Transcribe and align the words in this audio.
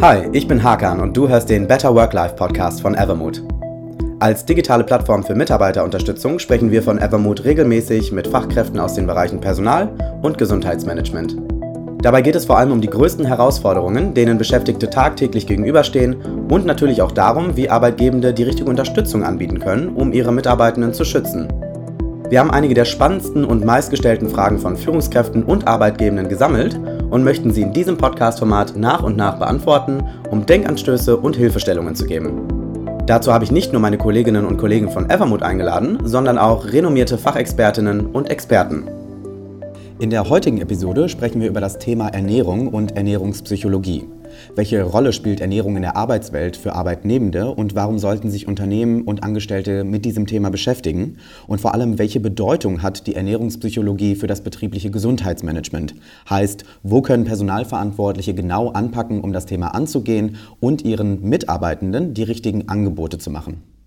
Hi, 0.00 0.28
ich 0.32 0.46
bin 0.46 0.62
Hakan 0.62 1.00
und 1.00 1.16
du 1.16 1.28
hörst 1.28 1.50
den 1.50 1.66
Better 1.66 1.92
Work-Life 1.92 2.36
Podcast 2.36 2.82
von 2.82 2.94
Evermood. 2.94 3.42
Als 4.20 4.44
digitale 4.44 4.84
Plattform 4.84 5.24
für 5.24 5.34
Mitarbeiterunterstützung 5.34 6.38
sprechen 6.38 6.70
wir 6.70 6.84
von 6.84 6.98
Evermood 6.98 7.42
regelmäßig 7.44 8.12
mit 8.12 8.28
Fachkräften 8.28 8.78
aus 8.78 8.94
den 8.94 9.08
Bereichen 9.08 9.40
Personal 9.40 9.90
und 10.22 10.38
Gesundheitsmanagement. 10.38 11.36
Dabei 12.00 12.22
geht 12.22 12.36
es 12.36 12.44
vor 12.44 12.58
allem 12.58 12.70
um 12.70 12.80
die 12.80 12.88
größten 12.88 13.24
Herausforderungen, 13.24 14.14
denen 14.14 14.38
Beschäftigte 14.38 14.88
tagtäglich 14.88 15.48
gegenüberstehen 15.48 16.46
und 16.48 16.64
natürlich 16.64 17.02
auch 17.02 17.10
darum, 17.10 17.56
wie 17.56 17.68
Arbeitgebende 17.68 18.32
die 18.32 18.44
richtige 18.44 18.70
Unterstützung 18.70 19.24
anbieten 19.24 19.58
können, 19.58 19.88
um 19.88 20.12
ihre 20.12 20.32
Mitarbeitenden 20.32 20.94
zu 20.94 21.04
schützen. 21.04 21.48
Wir 22.28 22.38
haben 22.38 22.52
einige 22.52 22.74
der 22.74 22.84
spannendsten 22.84 23.44
und 23.44 23.64
meistgestellten 23.64 24.28
Fragen 24.28 24.60
von 24.60 24.76
Führungskräften 24.76 25.42
und 25.42 25.66
Arbeitgebenden 25.66 26.28
gesammelt 26.28 26.78
und 27.10 27.24
möchten 27.24 27.52
sie 27.52 27.62
in 27.62 27.72
diesem 27.72 27.96
Podcast-Format 27.96 28.76
nach 28.76 29.02
und 29.02 29.16
nach 29.16 29.38
beantworten, 29.38 30.02
um 30.30 30.46
Denkanstöße 30.46 31.16
und 31.16 31.36
Hilfestellungen 31.36 31.94
zu 31.94 32.06
geben. 32.06 32.42
Dazu 33.06 33.32
habe 33.32 33.44
ich 33.44 33.50
nicht 33.50 33.72
nur 33.72 33.80
meine 33.80 33.96
Kolleginnen 33.96 34.44
und 34.44 34.58
Kollegen 34.58 34.90
von 34.90 35.08
Evermood 35.08 35.42
eingeladen, 35.42 35.98
sondern 36.04 36.36
auch 36.36 36.66
renommierte 36.66 37.16
Fachexpertinnen 37.16 38.06
und 38.06 38.30
Experten. 38.30 38.97
In 40.00 40.10
der 40.10 40.28
heutigen 40.28 40.60
Episode 40.60 41.08
sprechen 41.08 41.40
wir 41.40 41.48
über 41.48 41.60
das 41.60 41.80
Thema 41.80 42.06
Ernährung 42.06 42.68
und 42.68 42.96
Ernährungspsychologie. 42.96 44.04
Welche 44.54 44.84
Rolle 44.84 45.12
spielt 45.12 45.40
Ernährung 45.40 45.74
in 45.74 45.82
der 45.82 45.96
Arbeitswelt 45.96 46.56
für 46.56 46.74
Arbeitnehmende 46.74 47.50
und 47.50 47.74
warum 47.74 47.98
sollten 47.98 48.30
sich 48.30 48.46
Unternehmen 48.46 49.02
und 49.02 49.24
Angestellte 49.24 49.82
mit 49.82 50.04
diesem 50.04 50.28
Thema 50.28 50.50
beschäftigen? 50.50 51.16
Und 51.48 51.60
vor 51.60 51.74
allem, 51.74 51.98
welche 51.98 52.20
Bedeutung 52.20 52.80
hat 52.80 53.08
die 53.08 53.16
Ernährungspsychologie 53.16 54.14
für 54.14 54.28
das 54.28 54.42
betriebliche 54.42 54.92
Gesundheitsmanagement? 54.92 55.96
Heißt, 56.30 56.64
wo 56.84 57.02
können 57.02 57.24
Personalverantwortliche 57.24 58.34
genau 58.34 58.68
anpacken, 58.68 59.20
um 59.20 59.32
das 59.32 59.46
Thema 59.46 59.74
anzugehen 59.74 60.36
und 60.60 60.82
ihren 60.82 61.28
Mitarbeitenden 61.28 62.14
die 62.14 62.22
richtigen 62.22 62.68
Angebote 62.68 63.18
zu 63.18 63.30
machen? 63.30 63.77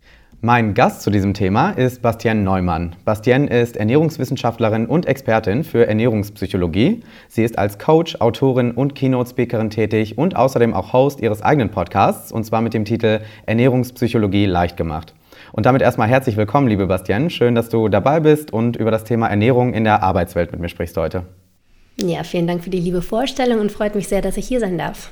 Mein 0.44 0.74
Gast 0.74 1.04
zu 1.04 1.12
diesem 1.12 1.36
Thema 1.36 1.70
ist 1.70 2.02
Bastienne 2.02 2.42
Neumann. 2.42 2.96
Bastienne 3.06 3.48
ist 3.48 3.78
Ernährungswissenschaftlerin 3.78 4.88
und 4.88 5.06
Expertin 5.06 5.64
für 5.64 5.86
Ernährungspsychologie. 5.86 7.04
Sie 7.28 7.44
ist 7.44 7.60
als 7.60 7.78
Coach, 7.78 8.16
Autorin 8.20 8.72
und 8.72 8.96
Keynote-Speakerin 8.96 9.70
tätig 9.70 10.18
und 10.18 10.36
außerdem 10.36 10.74
auch 10.74 10.94
Host 10.94 11.22
ihres 11.22 11.44
eigenen 11.44 11.70
Podcasts, 11.70 12.32
und 12.32 12.44
zwar 12.44 12.62
mit 12.62 12.74
dem 12.74 12.86
Titel 12.86 13.20
Ernährungspsychologie 13.46 14.48
leicht 14.48 14.78
gemacht. 14.78 15.14
Und 15.52 15.68
damit 15.68 15.84
erstmal 15.84 16.08
herzlich 16.08 16.38
willkommen, 16.38 16.68
liebe 16.68 16.88
Bastienne. 16.88 17.30
Schön, 17.30 17.54
dass 17.54 17.70
du 17.70 17.88
dabei 17.88 18.20
bist 18.20 18.52
und 18.52 18.78
über 18.78 18.90
das 18.90 19.04
Thema 19.04 19.28
Ernährung 19.28 19.76
in 19.76 19.84
der 19.84 20.02
Arbeitswelt 20.02 20.52
mit 20.52 20.60
mir 20.60 20.70
sprichst 20.70 20.98
heute. 20.98 21.22
Ja, 21.98 22.24
vielen 22.24 22.48
Dank 22.48 22.64
für 22.64 22.72
die 22.72 22.80
liebe 22.80 23.04
Vorstellung 23.04 23.60
und 23.60 23.72
freut 23.72 23.94
mich 23.94 24.08
sehr, 24.08 24.24
dass 24.24 24.38
ich 24.38 24.48
hier 24.48 24.60
sein 24.60 24.80
darf. 24.80 25.12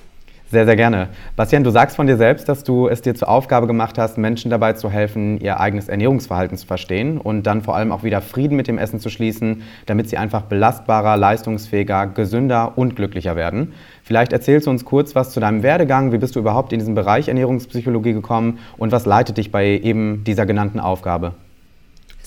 Sehr, 0.52 0.66
sehr 0.66 0.76
gerne. 0.76 1.10
Bastian, 1.36 1.64
du 1.64 1.70
sagst 1.70 1.96
von 1.96 2.08
dir 2.08 2.18
selbst, 2.18 2.50
dass 2.50 2.64
du 2.64 2.88
es 2.88 3.04
dir 3.04 3.14
zur 3.14 3.30
Aufgabe 3.30 3.68
gemacht 3.68 4.00
hast, 4.00 4.18
Menschen 4.18 4.50
dabei 4.50 4.74
zu 4.74 4.90
helfen, 4.90 5.40
ihr 5.40 5.60
eigenes 5.60 5.90
Ernährungsverhalten 5.90 6.58
zu 6.58 6.66
verstehen 6.66 7.20
und 7.20 7.44
dann 7.44 7.62
vor 7.62 7.76
allem 7.76 7.92
auch 7.92 8.02
wieder 8.02 8.20
Frieden 8.20 8.56
mit 8.56 8.68
dem 8.68 8.80
Essen 8.80 9.00
zu 9.00 9.12
schließen, 9.12 9.62
damit 9.86 10.10
sie 10.10 10.18
einfach 10.18 10.42
belastbarer, 10.42 11.18
leistungsfähiger, 11.18 12.08
gesünder 12.08 12.80
und 12.80 12.96
glücklicher 12.96 13.36
werden. 13.36 13.74
Vielleicht 14.02 14.34
erzählst 14.34 14.66
du 14.66 14.72
uns 14.72 14.86
kurz 14.86 15.14
was 15.14 15.30
zu 15.30 15.40
deinem 15.40 15.62
Werdegang. 15.62 16.12
Wie 16.14 16.18
bist 16.18 16.36
du 16.36 16.40
überhaupt 16.40 16.74
in 16.74 16.80
diesen 16.80 16.96
Bereich 16.96 17.28
Ernährungspsychologie 17.28 18.14
gekommen 18.14 18.58
und 18.78 18.92
was 18.92 19.06
leitet 19.06 19.38
dich 19.38 19.52
bei 19.52 19.68
eben 19.68 20.24
dieser 20.24 20.48
genannten 20.48 20.80
Aufgabe? 20.80 21.34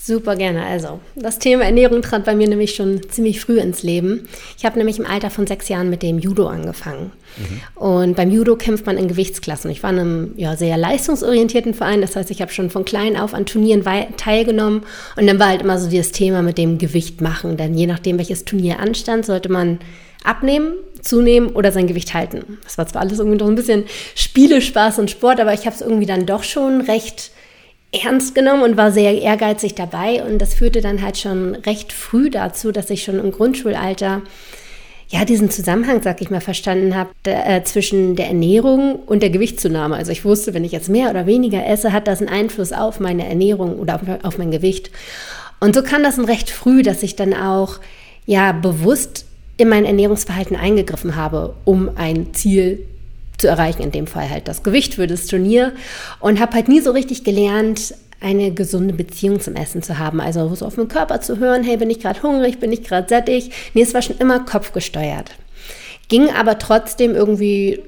Super 0.05 0.35
gerne. 0.35 0.65
Also, 0.65 0.99
das 1.15 1.39
Thema 1.39 1.63
Ernährung 1.63 2.01
trat 2.01 2.25
bei 2.25 2.35
mir 2.35 2.49
nämlich 2.49 2.75
schon 2.75 3.09
ziemlich 3.09 3.39
früh 3.39 3.57
ins 3.57 3.83
Leben. 3.83 4.27
Ich 4.57 4.65
habe 4.65 4.77
nämlich 4.77 4.99
im 4.99 5.05
Alter 5.05 5.29
von 5.29 5.47
sechs 5.47 5.69
Jahren 5.69 5.89
mit 5.89 6.03
dem 6.03 6.19
Judo 6.19 6.47
angefangen. 6.47 7.13
Mhm. 7.37 7.81
Und 7.81 8.15
beim 8.17 8.29
Judo 8.29 8.57
kämpft 8.57 8.85
man 8.85 8.97
in 8.97 9.07
Gewichtsklassen. 9.07 9.71
Ich 9.71 9.81
war 9.81 9.91
in 9.91 9.99
einem 9.99 10.33
ja, 10.35 10.57
sehr 10.57 10.75
leistungsorientierten 10.75 11.73
Verein. 11.73 12.01
Das 12.01 12.17
heißt, 12.17 12.31
ich 12.31 12.41
habe 12.41 12.51
schon 12.51 12.69
von 12.69 12.83
klein 12.83 13.15
auf 13.15 13.33
an 13.33 13.45
Turnieren 13.45 13.85
teilgenommen. 14.17 14.81
Und 15.15 15.25
dann 15.25 15.39
war 15.39 15.47
halt 15.47 15.61
immer 15.61 15.79
so 15.79 15.89
dieses 15.89 16.11
Thema 16.11 16.41
mit 16.41 16.57
dem 16.57 16.79
Gewicht 16.79 17.21
machen. 17.21 17.55
Denn 17.55 17.73
je 17.73 17.87
nachdem, 17.87 18.17
welches 18.17 18.43
Turnier 18.43 18.79
anstand, 18.79 19.25
sollte 19.25 19.47
man 19.47 19.79
abnehmen, 20.25 20.73
zunehmen 21.01 21.51
oder 21.51 21.71
sein 21.71 21.87
Gewicht 21.87 22.13
halten. 22.13 22.57
Das 22.65 22.77
war 22.77 22.87
zwar 22.87 23.03
alles 23.03 23.19
irgendwie 23.19 23.37
noch 23.37 23.47
ein 23.47 23.55
bisschen 23.55 23.85
Spiele, 24.15 24.59
Spaß 24.59 24.99
und 24.99 25.09
Sport, 25.09 25.39
aber 25.39 25.53
ich 25.53 25.65
habe 25.65 25.75
es 25.75 25.81
irgendwie 25.81 26.05
dann 26.05 26.25
doch 26.25 26.43
schon 26.43 26.81
recht 26.81 27.31
ernst 27.93 28.35
genommen 28.35 28.63
und 28.63 28.77
war 28.77 28.91
sehr 28.91 29.21
ehrgeizig 29.21 29.75
dabei. 29.75 30.23
Und 30.23 30.39
das 30.39 30.53
führte 30.53 30.81
dann 30.81 31.01
halt 31.01 31.17
schon 31.17 31.55
recht 31.55 31.93
früh 31.93 32.29
dazu, 32.29 32.71
dass 32.71 32.89
ich 32.89 33.03
schon 33.03 33.19
im 33.19 33.31
Grundschulalter 33.31 34.21
ja, 35.09 35.25
diesen 35.25 35.51
Zusammenhang, 35.51 36.01
sag 36.01 36.21
ich 36.21 36.31
mal, 36.31 36.41
verstanden 36.41 36.95
habe 36.95 37.11
äh, 37.25 37.63
zwischen 37.63 38.15
der 38.15 38.27
Ernährung 38.27 38.95
und 38.95 39.21
der 39.21 39.29
Gewichtszunahme. 39.29 39.95
Also 39.95 40.11
ich 40.11 40.25
wusste, 40.25 40.55
wenn 40.55 40.63
ich 40.63 40.71
jetzt 40.71 40.89
mehr 40.89 41.11
oder 41.11 41.27
weniger 41.27 41.63
esse, 41.67 41.93
hat 41.93 42.07
das 42.07 42.19
einen 42.19 42.29
Einfluss 42.29 42.71
auf 42.71 42.99
meine 42.99 43.27
Ernährung 43.27 43.77
oder 43.77 43.95
auf, 43.95 44.01
auf 44.23 44.37
mein 44.39 44.49
Gewicht. 44.49 44.89
Und 45.59 45.75
so 45.75 45.83
kam 45.83 46.01
das 46.01 46.15
dann 46.15 46.25
recht 46.25 46.49
früh, 46.49 46.81
dass 46.81 47.03
ich 47.03 47.15
dann 47.15 47.35
auch 47.35 47.79
ja 48.25 48.53
bewusst 48.53 49.25
in 49.57 49.69
mein 49.69 49.85
Ernährungsverhalten 49.85 50.55
eingegriffen 50.55 51.15
habe, 51.15 51.53
um 51.63 51.91
ein 51.95 52.33
Ziel 52.33 52.83
zu 53.37 53.47
erreichen, 53.47 53.81
in 53.81 53.91
dem 53.91 54.07
Fall 54.07 54.29
halt 54.29 54.47
das 54.47 54.63
Gewicht 54.63 54.95
für 54.95 55.07
das 55.07 55.27
Turnier 55.27 55.73
und 56.19 56.39
habe 56.39 56.53
halt 56.53 56.67
nie 56.67 56.81
so 56.81 56.91
richtig 56.91 57.23
gelernt, 57.23 57.95
eine 58.23 58.53
gesunde 58.53 58.93
Beziehung 58.93 59.41
zum 59.41 59.55
Essen 59.55 59.83
zu 59.83 59.99
haben. 59.99 60.21
Also 60.21 60.55
so 60.55 60.65
auf 60.65 60.75
den 60.75 60.87
Körper 60.87 61.19
zu 61.19 61.39
hören, 61.39 61.63
hey, 61.63 61.77
bin 61.77 61.89
ich 61.89 61.99
gerade 61.99 62.23
hungrig, 62.23 62.59
bin 62.59 62.71
ich 62.71 62.83
gerade 62.83 63.09
sättig. 63.09 63.51
Nee, 63.73 63.81
es 63.81 63.93
war 63.93 64.01
schon 64.01 64.17
immer 64.17 64.39
kopfgesteuert. 64.39 65.31
Ging 66.07 66.29
aber 66.29 66.57
trotzdem 66.57 67.15
irgendwie 67.15 67.81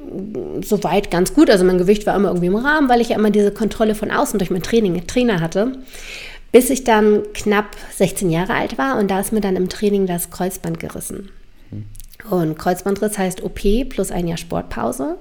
soweit 0.61 1.09
ganz 1.09 1.33
gut. 1.33 1.49
Also 1.49 1.63
mein 1.63 1.77
Gewicht 1.77 2.05
war 2.05 2.15
immer 2.15 2.29
irgendwie 2.29 2.47
im 2.47 2.55
Rahmen, 2.55 2.89
weil 2.89 3.01
ich 3.01 3.09
ja 3.09 3.17
immer 3.17 3.29
diese 3.29 3.51
Kontrolle 3.51 3.95
von 3.95 4.11
außen 4.11 4.37
durch 4.37 4.51
mein 4.51 4.63
Training, 4.63 5.05
Trainer 5.07 5.39
hatte. 5.39 5.79
Bis 6.51 6.69
ich 6.69 6.83
dann 6.83 7.23
knapp 7.33 7.75
16 7.95 8.29
Jahre 8.29 8.53
alt 8.53 8.77
war 8.77 8.97
und 8.97 9.09
da 9.09 9.19
ist 9.19 9.31
mir 9.31 9.41
dann 9.41 9.55
im 9.55 9.69
Training 9.69 10.05
das 10.05 10.31
Kreuzband 10.31 10.79
gerissen. 10.79 11.29
Und 12.29 12.57
Kreuzbandriss 12.57 13.17
heißt 13.17 13.43
OP 13.43 13.89
plus 13.89 14.11
ein 14.11 14.27
Jahr 14.27 14.37
Sportpause. 14.37 15.17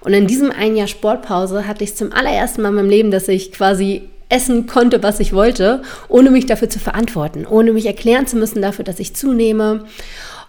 Und 0.00 0.12
in 0.12 0.26
diesem 0.26 0.50
ein 0.50 0.76
Jahr 0.76 0.86
Sportpause 0.86 1.66
hatte 1.66 1.84
ich 1.84 1.96
zum 1.96 2.12
allerersten 2.12 2.62
Mal 2.62 2.68
in 2.70 2.74
meinem 2.76 2.90
Leben, 2.90 3.10
dass 3.10 3.28
ich 3.28 3.52
quasi 3.52 4.02
essen 4.28 4.66
konnte, 4.66 5.02
was 5.02 5.20
ich 5.20 5.32
wollte, 5.32 5.82
ohne 6.08 6.30
mich 6.30 6.46
dafür 6.46 6.68
zu 6.68 6.78
verantworten, 6.78 7.46
ohne 7.46 7.72
mich 7.72 7.86
erklären 7.86 8.26
zu 8.26 8.36
müssen 8.36 8.62
dafür, 8.62 8.84
dass 8.84 8.98
ich 8.98 9.14
zunehme. 9.14 9.84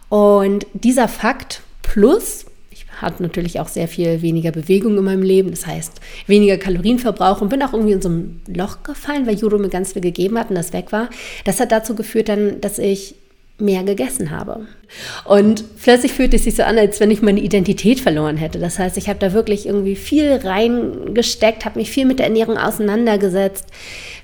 Und 0.09 0.65
dieser 0.73 1.07
Fakt 1.07 1.61
plus, 1.81 2.45
ich 2.71 2.85
hatte 3.01 3.21
natürlich 3.21 3.59
auch 3.59 3.67
sehr 3.67 3.87
viel 3.87 4.21
weniger 4.21 4.51
Bewegung 4.51 4.97
in 4.97 5.03
meinem 5.03 5.23
Leben, 5.23 5.51
das 5.51 5.67
heißt 5.67 5.99
weniger 6.27 6.57
Kalorienverbrauch 6.57 7.41
und 7.41 7.49
bin 7.49 7.61
auch 7.61 7.73
irgendwie 7.73 7.93
in 7.93 8.01
so 8.01 8.09
ein 8.09 8.41
Loch 8.47 8.83
gefallen, 8.83 9.27
weil 9.27 9.35
Judo 9.35 9.57
mir 9.57 9.69
ganz 9.69 9.93
viel 9.93 10.01
gegeben 10.01 10.39
hat 10.39 10.49
und 10.49 10.55
das 10.55 10.73
weg 10.73 10.91
war. 10.91 11.09
Das 11.43 11.59
hat 11.59 11.71
dazu 11.71 11.95
geführt 11.95 12.29
dann, 12.29 12.61
dass 12.61 12.79
ich 12.79 13.15
mehr 13.57 13.83
gegessen 13.83 14.31
habe. 14.31 14.67
Und 15.23 15.63
plötzlich 15.81 16.13
fühlte 16.13 16.35
es 16.35 16.43
sich 16.43 16.55
so 16.55 16.63
an, 16.63 16.77
als 16.77 16.99
wenn 16.99 17.09
ich 17.09 17.21
meine 17.21 17.39
Identität 17.39 18.01
verloren 18.01 18.35
hätte. 18.37 18.59
Das 18.59 18.79
heißt, 18.79 18.97
ich 18.97 19.07
habe 19.07 19.19
da 19.19 19.33
wirklich 19.33 19.65
irgendwie 19.65 19.95
viel 19.95 20.39
reingesteckt, 20.43 21.63
habe 21.63 21.79
mich 21.79 21.89
viel 21.89 22.05
mit 22.05 22.19
der 22.19 22.27
Ernährung 22.27 22.57
auseinandergesetzt, 22.57 23.65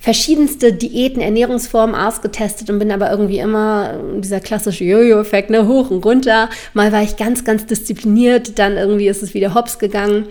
verschiedenste 0.02 0.74
Diäten, 0.74 1.22
Ernährungsformen 1.22 1.96
ausgetestet 1.96 2.70
und 2.70 2.80
bin 2.80 2.92
aber 2.92 3.10
irgendwie 3.10 3.40
immer 3.40 4.00
dieser 4.18 4.42
klassische 4.42 4.84
Jojo-Effekt, 4.84 5.50
ne, 5.50 5.68
hoch 5.68 5.92
und 5.92 6.04
runter. 6.04 6.50
Mal 6.74 6.92
war 6.92 7.02
ich 7.02 7.16
ganz, 7.16 7.46
ganz 7.46 7.66
diszipliniert, 7.66 8.60
dann 8.60 8.76
irgendwie 8.76 9.08
ist 9.08 9.24
es 9.24 9.34
wieder 9.34 9.54
hops 9.54 9.80
gegangen. 9.80 10.26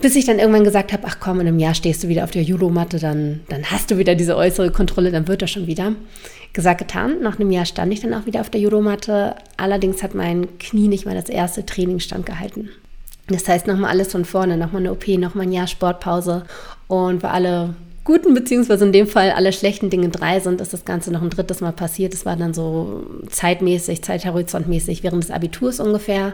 Bis 0.00 0.14
ich 0.14 0.26
dann 0.26 0.38
irgendwann 0.38 0.64
gesagt 0.64 0.92
habe, 0.92 1.02
ach 1.06 1.18
komm, 1.18 1.40
in 1.40 1.48
einem 1.48 1.58
Jahr 1.58 1.74
stehst 1.74 2.04
du 2.04 2.08
wieder 2.08 2.24
auf 2.24 2.30
der 2.30 2.42
Judo-Matte, 2.42 2.98
dann, 2.98 3.40
dann 3.48 3.64
hast 3.64 3.90
du 3.90 3.98
wieder 3.98 4.14
diese 4.14 4.36
äußere 4.36 4.70
Kontrolle, 4.70 5.10
dann 5.10 5.26
wird 5.26 5.42
das 5.42 5.50
schon 5.50 5.66
wieder. 5.66 5.94
Gesagt, 6.52 6.78
getan. 6.78 7.20
Nach 7.20 7.38
einem 7.38 7.50
Jahr 7.50 7.66
stand 7.66 7.92
ich 7.92 8.00
dann 8.00 8.14
auch 8.14 8.24
wieder 8.24 8.40
auf 8.40 8.50
der 8.50 8.60
Judomatte. 8.60 9.34
Allerdings 9.56 10.02
hat 10.02 10.14
mein 10.14 10.58
Knie 10.58 10.88
nicht 10.88 11.04
mal 11.04 11.14
das 11.14 11.28
erste 11.28 11.66
Training 11.66 12.00
standgehalten. 12.00 12.70
Das 13.26 13.46
heißt, 13.46 13.66
nochmal 13.66 13.90
alles 13.90 14.12
von 14.12 14.24
vorne, 14.24 14.56
nochmal 14.56 14.82
eine 14.82 14.92
OP, 14.92 15.06
nochmal 15.08 15.46
ein 15.46 15.52
Jahr 15.52 15.66
Sportpause. 15.66 16.44
Und 16.86 17.20
für 17.20 17.28
alle 17.28 17.74
guten, 18.04 18.32
beziehungsweise 18.32 18.86
in 18.86 18.92
dem 18.92 19.06
Fall 19.06 19.32
alle 19.32 19.52
schlechten 19.52 19.90
Dinge 19.90 20.08
drei 20.08 20.40
sind, 20.40 20.62
ist 20.62 20.72
das 20.72 20.86
Ganze 20.86 21.12
noch 21.12 21.20
ein 21.20 21.28
drittes 21.28 21.60
Mal 21.60 21.72
passiert. 21.72 22.14
Das 22.14 22.24
war 22.24 22.36
dann 22.36 22.54
so 22.54 23.04
zeitmäßig, 23.28 24.02
zeithorizontmäßig 24.02 25.02
während 25.02 25.24
des 25.24 25.30
Abiturs 25.30 25.78
ungefähr, 25.78 26.32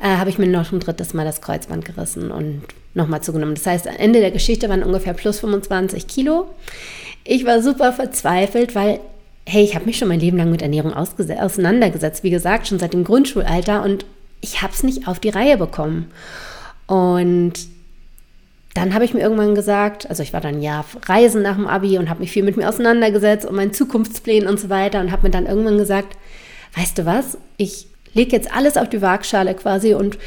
äh, 0.00 0.16
habe 0.16 0.30
ich 0.30 0.38
mir 0.38 0.46
noch 0.46 0.70
ein 0.72 0.80
drittes 0.80 1.14
Mal 1.14 1.24
das 1.24 1.40
Kreuzband 1.40 1.84
gerissen 1.84 2.30
und 2.30 2.62
nochmal 2.94 3.22
zugenommen. 3.22 3.54
Das 3.54 3.66
heißt, 3.66 3.88
am 3.88 3.96
Ende 3.96 4.20
der 4.20 4.30
Geschichte 4.30 4.68
waren 4.68 4.82
ungefähr 4.82 5.14
plus 5.14 5.40
25 5.40 6.06
Kilo. 6.06 6.46
Ich 7.24 7.44
war 7.44 7.62
super 7.62 7.92
verzweifelt, 7.92 8.74
weil 8.74 9.00
hey, 9.46 9.64
ich 9.64 9.74
habe 9.74 9.86
mich 9.86 9.98
schon 9.98 10.08
mein 10.08 10.20
Leben 10.20 10.36
lang 10.36 10.50
mit 10.50 10.62
Ernährung 10.62 10.94
auseinandergesetzt, 10.94 12.22
wie 12.22 12.30
gesagt, 12.30 12.68
schon 12.68 12.78
seit 12.78 12.92
dem 12.92 13.04
Grundschulalter 13.04 13.82
und 13.82 14.04
ich 14.40 14.62
habe 14.62 14.72
es 14.72 14.82
nicht 14.82 15.08
auf 15.08 15.20
die 15.20 15.30
Reihe 15.30 15.56
bekommen. 15.56 16.10
Und 16.86 17.54
dann 18.74 18.94
habe 18.94 19.04
ich 19.04 19.14
mir 19.14 19.20
irgendwann 19.20 19.54
gesagt, 19.54 20.08
also 20.08 20.22
ich 20.22 20.32
war 20.32 20.40
dann 20.40 20.62
ja 20.62 20.84
reisen 21.06 21.42
nach 21.42 21.56
dem 21.56 21.66
Abi 21.66 21.98
und 21.98 22.08
habe 22.08 22.20
mich 22.20 22.32
viel 22.32 22.42
mit 22.42 22.56
mir 22.56 22.68
auseinandergesetzt 22.68 23.46
und 23.46 23.54
meinen 23.54 23.72
Zukunftsplänen 23.72 24.48
und 24.48 24.58
so 24.58 24.70
weiter 24.70 25.00
und 25.00 25.12
habe 25.12 25.24
mir 25.24 25.30
dann 25.30 25.46
irgendwann 25.46 25.78
gesagt, 25.78 26.16
weißt 26.76 26.98
du 26.98 27.06
was, 27.06 27.36
ich 27.56 27.88
lege 28.14 28.36
jetzt 28.36 28.52
alles 28.54 28.76
auf 28.76 28.88
die 28.88 29.02
Waagschale 29.02 29.54
quasi 29.54 29.94
und 29.94 30.18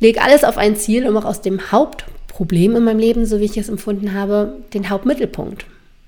lege 0.00 0.22
alles 0.22 0.44
auf 0.44 0.58
ein 0.58 0.76
Ziel 0.76 1.06
und 1.06 1.14
mache 1.14 1.28
aus 1.28 1.40
dem 1.40 1.72
Hauptproblem 1.72 2.76
in 2.76 2.84
meinem 2.84 2.98
Leben, 2.98 3.26
so 3.26 3.40
wie 3.40 3.44
ich 3.44 3.56
es 3.56 3.68
empfunden 3.68 4.12
habe, 4.14 4.56
den 4.72 4.90
Hauptmittelpunkt 4.90 5.66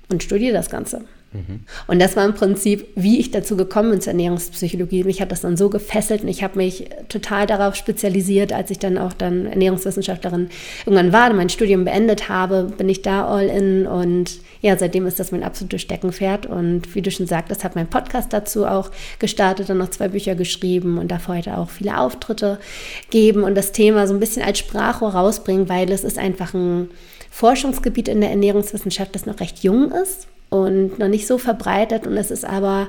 und 0.09 0.23
studiere 0.23 0.53
das 0.53 0.69
Ganze. 0.69 1.01
Mhm. 1.37 1.61
Und 1.87 1.99
das 1.99 2.15
war 2.15 2.25
im 2.25 2.33
Prinzip, 2.33 2.87
wie 2.95 3.19
ich 3.19 3.31
dazu 3.31 3.55
gekommen 3.55 3.91
bin 3.91 4.01
zur 4.01 4.11
Ernährungspsychologie. 4.11 5.03
Mich 5.03 5.21
hat 5.21 5.31
das 5.31 5.41
dann 5.41 5.57
so 5.57 5.69
gefesselt 5.69 6.23
und 6.23 6.27
ich 6.27 6.43
habe 6.43 6.57
mich 6.57 6.89
total 7.09 7.45
darauf 7.45 7.75
spezialisiert, 7.75 8.53
als 8.53 8.71
ich 8.71 8.79
dann 8.79 8.97
auch 8.97 9.13
dann 9.13 9.45
Ernährungswissenschaftlerin 9.45 10.49
irgendwann 10.85 11.13
war, 11.13 11.33
mein 11.33 11.49
Studium 11.49 11.85
beendet 11.85 12.29
habe, 12.29 12.71
bin 12.77 12.89
ich 12.89 13.01
da 13.01 13.27
all 13.27 13.47
in 13.47 13.85
und 13.85 14.39
ja, 14.61 14.75
seitdem 14.77 15.05
ist 15.05 15.19
das 15.19 15.31
mein 15.31 15.43
absolutes 15.43 15.81
Steckenpferd 15.81 16.47
und 16.47 16.95
wie 16.95 17.01
du 17.01 17.11
schon 17.11 17.27
sagtest, 17.27 17.63
habe 17.63 17.75
mein 17.75 17.89
Podcast 17.89 18.33
dazu 18.33 18.65
auch 18.65 18.89
gestartet 19.19 19.69
und 19.69 19.77
noch 19.77 19.89
zwei 19.89 20.07
Bücher 20.07 20.35
geschrieben 20.35 20.97
und 20.97 21.11
darf 21.11 21.27
heute 21.27 21.57
auch 21.57 21.69
viele 21.69 21.99
Auftritte 21.99 22.59
geben 23.09 23.43
und 23.43 23.55
das 23.55 23.71
Thema 23.71 24.07
so 24.07 24.13
ein 24.13 24.19
bisschen 24.19 24.41
als 24.41 24.59
Sprachrohr 24.59 25.11
rausbringen, 25.11 25.69
weil 25.69 25.91
es 25.91 26.03
ist 26.03 26.17
einfach 26.17 26.53
ein 26.53 26.89
Forschungsgebiet 27.29 28.07
in 28.07 28.21
der 28.21 28.31
Ernährungswissenschaft, 28.31 29.13
das 29.13 29.25
noch 29.25 29.39
recht 29.39 29.59
jung 29.59 29.91
ist 29.91 30.27
und 30.49 30.99
noch 30.99 31.07
nicht 31.07 31.27
so 31.27 31.37
verbreitet 31.37 32.07
und 32.07 32.17
es 32.17 32.31
ist 32.31 32.45
aber 32.45 32.87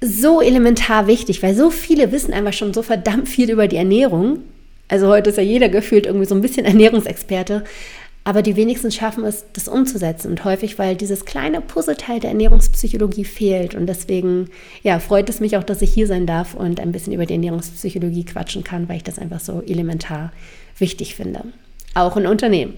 so 0.00 0.40
elementar 0.40 1.06
wichtig, 1.06 1.42
weil 1.42 1.54
so 1.54 1.70
viele 1.70 2.12
wissen 2.12 2.32
einfach 2.34 2.52
schon 2.52 2.74
so 2.74 2.82
verdammt 2.82 3.28
viel 3.28 3.50
über 3.50 3.68
die 3.68 3.76
Ernährung. 3.76 4.40
Also 4.88 5.08
heute 5.08 5.30
ist 5.30 5.36
ja 5.36 5.42
jeder 5.42 5.68
gefühlt 5.68 6.06
irgendwie 6.06 6.26
so 6.26 6.34
ein 6.34 6.42
bisschen 6.42 6.64
Ernährungsexperte, 6.66 7.64
aber 8.26 8.40
die 8.40 8.56
wenigsten 8.56 8.90
schaffen 8.90 9.24
es, 9.24 9.44
das 9.52 9.68
umzusetzen 9.68 10.30
und 10.30 10.44
häufig, 10.44 10.78
weil 10.78 10.96
dieses 10.96 11.26
kleine 11.26 11.60
Puzzleteil 11.60 12.20
der 12.20 12.30
Ernährungspsychologie 12.30 13.24
fehlt 13.24 13.74
und 13.74 13.86
deswegen 13.86 14.48
ja, 14.82 14.98
freut 14.98 15.28
es 15.28 15.40
mich 15.40 15.56
auch, 15.58 15.64
dass 15.64 15.82
ich 15.82 15.92
hier 15.92 16.06
sein 16.06 16.26
darf 16.26 16.54
und 16.54 16.80
ein 16.80 16.92
bisschen 16.92 17.12
über 17.12 17.26
die 17.26 17.34
Ernährungspsychologie 17.34 18.24
quatschen 18.24 18.64
kann, 18.64 18.88
weil 18.88 18.96
ich 18.96 19.04
das 19.04 19.18
einfach 19.18 19.40
so 19.40 19.62
elementar 19.66 20.32
wichtig 20.78 21.14
finde. 21.14 21.44
Auch 21.94 22.16
in 22.16 22.26
Unternehmen. 22.26 22.74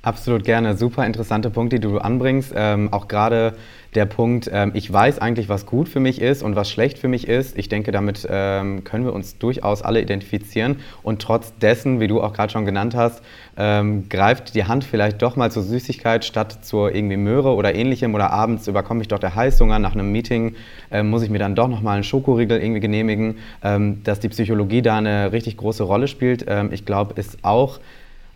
Absolut 0.00 0.44
gerne. 0.44 0.76
Super 0.76 1.04
interessante 1.06 1.50
Punkte, 1.50 1.80
die 1.80 1.88
du 1.88 1.98
anbringst. 1.98 2.52
Ähm, 2.54 2.92
auch 2.92 3.08
gerade 3.08 3.54
der 3.96 4.06
Punkt, 4.06 4.48
ähm, 4.52 4.70
ich 4.74 4.92
weiß 4.92 5.18
eigentlich, 5.18 5.48
was 5.48 5.66
gut 5.66 5.88
für 5.88 5.98
mich 5.98 6.20
ist 6.20 6.44
und 6.44 6.54
was 6.54 6.70
schlecht 6.70 6.98
für 6.98 7.08
mich 7.08 7.26
ist. 7.26 7.58
Ich 7.58 7.68
denke, 7.68 7.90
damit 7.90 8.24
ähm, 8.30 8.84
können 8.84 9.04
wir 9.04 9.12
uns 9.12 9.38
durchaus 9.38 9.82
alle 9.82 10.00
identifizieren. 10.00 10.76
Und 11.02 11.20
trotz 11.20 11.52
dessen, 11.58 11.98
wie 11.98 12.06
du 12.06 12.22
auch 12.22 12.32
gerade 12.32 12.52
schon 12.52 12.64
genannt 12.64 12.94
hast, 12.94 13.22
ähm, 13.56 14.08
greift 14.08 14.54
die 14.54 14.66
Hand 14.66 14.84
vielleicht 14.84 15.20
doch 15.20 15.34
mal 15.34 15.50
zur 15.50 15.64
Süßigkeit 15.64 16.24
statt 16.24 16.64
zur 16.64 16.94
irgendwie 16.94 17.16
Möhre 17.16 17.54
oder 17.56 17.74
ähnlichem. 17.74 18.14
Oder 18.14 18.30
abends 18.30 18.68
überkomme 18.68 19.02
ich 19.02 19.08
doch 19.08 19.18
der 19.18 19.34
Heißhunger. 19.34 19.80
Nach 19.80 19.94
einem 19.94 20.12
Meeting 20.12 20.54
ähm, 20.92 21.10
muss 21.10 21.22
ich 21.22 21.30
mir 21.30 21.40
dann 21.40 21.56
doch 21.56 21.66
noch 21.66 21.82
mal 21.82 21.94
einen 21.94 22.04
Schokoriegel 22.04 22.60
irgendwie 22.60 22.80
genehmigen. 22.80 23.38
Ähm, 23.64 24.04
dass 24.04 24.20
die 24.20 24.28
Psychologie 24.28 24.80
da 24.80 24.98
eine 24.98 25.32
richtig 25.32 25.56
große 25.56 25.82
Rolle 25.82 26.06
spielt, 26.06 26.46
ich 26.70 26.84
glaube, 26.84 27.18
ist 27.20 27.38
auch 27.42 27.80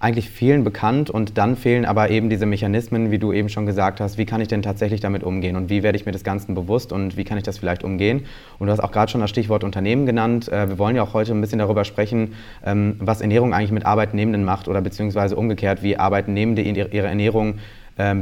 eigentlich 0.03 0.31
vielen 0.31 0.65
bekannt 0.65 1.11
und 1.11 1.39
dann 1.39 1.55
fehlen 1.57 1.85
aber 1.85 2.11
eben 2.11 2.29
diese 2.29 2.45
Mechanismen, 2.45 3.13
wie 3.13 3.19
du 3.19 3.33
eben 3.33 3.49
schon 3.49 3.67
gesagt 3.67 4.01
hast, 4.01 4.19
wie 4.19 4.27
kann 4.27 4.41
ich 4.41 4.49
denn 4.49 4.61
tatsächlich 4.61 5.01
damit 5.01 5.23
umgehen 5.23 5.55
und 5.55 5.71
wie 5.71 5.85
werde 5.85 5.97
ich 5.97 6.07
mir 6.07 6.13
des 6.13 6.25
Ganzen 6.25 6.57
bewusst 6.57 6.93
und 6.93 7.17
wie 7.17 7.23
kann 7.23 7.39
ich 7.39 7.45
das 7.45 7.59
vielleicht 7.59 7.85
umgehen. 7.85 8.27
Und 8.59 8.67
du 8.67 8.73
hast 8.73 8.81
auch 8.81 8.91
gerade 8.91 9.13
schon 9.13 9.21
das 9.21 9.31
Stichwort 9.31 9.63
Unternehmen 9.63 10.05
genannt. 10.05 10.49
Äh, 10.49 10.71
wir 10.71 10.79
wollen 10.79 10.97
ja 10.97 11.03
auch 11.05 11.15
heute 11.15 11.33
ein 11.33 11.41
bisschen 11.41 11.61
darüber 11.61 11.85
sprechen, 11.85 12.35
ähm, 12.65 12.97
was 12.99 13.21
Ernährung 13.21 13.55
eigentlich 13.55 13.71
mit 13.71 13.87
Arbeitnehmenden 13.87 14.45
macht 14.45 14.67
oder 14.67 14.81
beziehungsweise 14.81 15.37
umgekehrt, 15.37 15.85
wie 15.85 15.97
Arbeitnehmende 15.97 16.63
ihre 16.63 17.07
Ernährung 17.07 17.61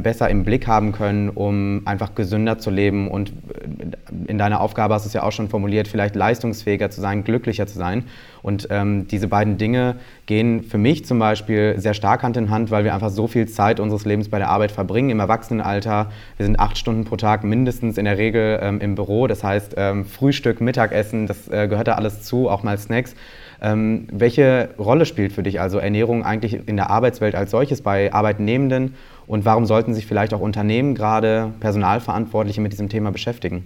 besser 0.01 0.29
im 0.29 0.43
Blick 0.43 0.67
haben 0.67 0.91
können, 0.91 1.29
um 1.29 1.81
einfach 1.85 2.15
gesünder 2.15 2.59
zu 2.59 2.69
leben 2.69 3.09
und 3.09 3.29
äh, 3.29 4.27
in 4.27 4.37
deiner 4.37 4.61
Aufgabe 4.61 4.93
hast 4.93 5.05
du 5.05 5.07
es 5.07 5.13
ja 5.13 5.23
auch 5.23 5.31
schon 5.31 5.49
formuliert, 5.49 5.87
vielleicht 5.87 6.15
leistungsfähiger 6.15 6.89
zu 6.89 7.01
sein, 7.01 7.23
glücklicher 7.23 7.67
zu 7.67 7.77
sein. 7.77 8.03
Und 8.41 8.67
ähm, 8.71 9.07
diese 9.07 9.27
beiden 9.27 9.57
Dinge 9.57 9.95
gehen 10.25 10.63
für 10.63 10.77
mich 10.77 11.05
zum 11.05 11.19
Beispiel 11.19 11.75
sehr 11.77 11.93
stark 11.93 12.23
Hand 12.23 12.37
in 12.37 12.49
Hand, 12.49 12.71
weil 12.71 12.83
wir 12.83 12.93
einfach 12.93 13.09
so 13.09 13.27
viel 13.27 13.47
Zeit 13.47 13.79
unseres 13.79 14.05
Lebens 14.05 14.29
bei 14.29 14.39
der 14.39 14.49
Arbeit 14.49 14.71
verbringen, 14.71 15.11
im 15.11 15.19
Erwachsenenalter. 15.19 16.11
Wir 16.37 16.45
sind 16.45 16.59
acht 16.59 16.77
Stunden 16.77 17.05
pro 17.05 17.17
Tag 17.17 17.43
mindestens 17.43 17.97
in 17.97 18.05
der 18.05 18.17
Regel 18.17 18.59
ähm, 18.61 18.79
im 18.81 18.95
Büro. 18.95 19.27
Das 19.27 19.43
heißt, 19.43 19.75
ähm, 19.77 20.05
Frühstück, 20.05 20.59
Mittagessen, 20.59 21.27
das 21.27 21.47
äh, 21.49 21.67
gehört 21.67 21.87
da 21.87 21.93
alles 21.93 22.23
zu, 22.23 22.49
auch 22.49 22.63
mal 22.63 22.77
Snacks. 22.77 23.15
Ähm, 23.63 24.07
welche 24.11 24.69
Rolle 24.79 25.05
spielt 25.05 25.33
für 25.33 25.43
dich 25.43 25.61
also 25.61 25.77
Ernährung 25.77 26.25
eigentlich 26.25 26.67
in 26.67 26.77
der 26.77 26.89
Arbeitswelt 26.89 27.35
als 27.35 27.51
solches 27.51 27.83
bei 27.83 28.11
Arbeitnehmenden 28.11 28.95
und 29.31 29.45
warum 29.45 29.65
sollten 29.65 29.93
sich 29.93 30.05
vielleicht 30.05 30.33
auch 30.33 30.41
Unternehmen, 30.41 30.93
gerade 30.93 31.53
Personalverantwortliche, 31.61 32.59
mit 32.59 32.73
diesem 32.73 32.89
Thema 32.89 33.13
beschäftigen? 33.13 33.63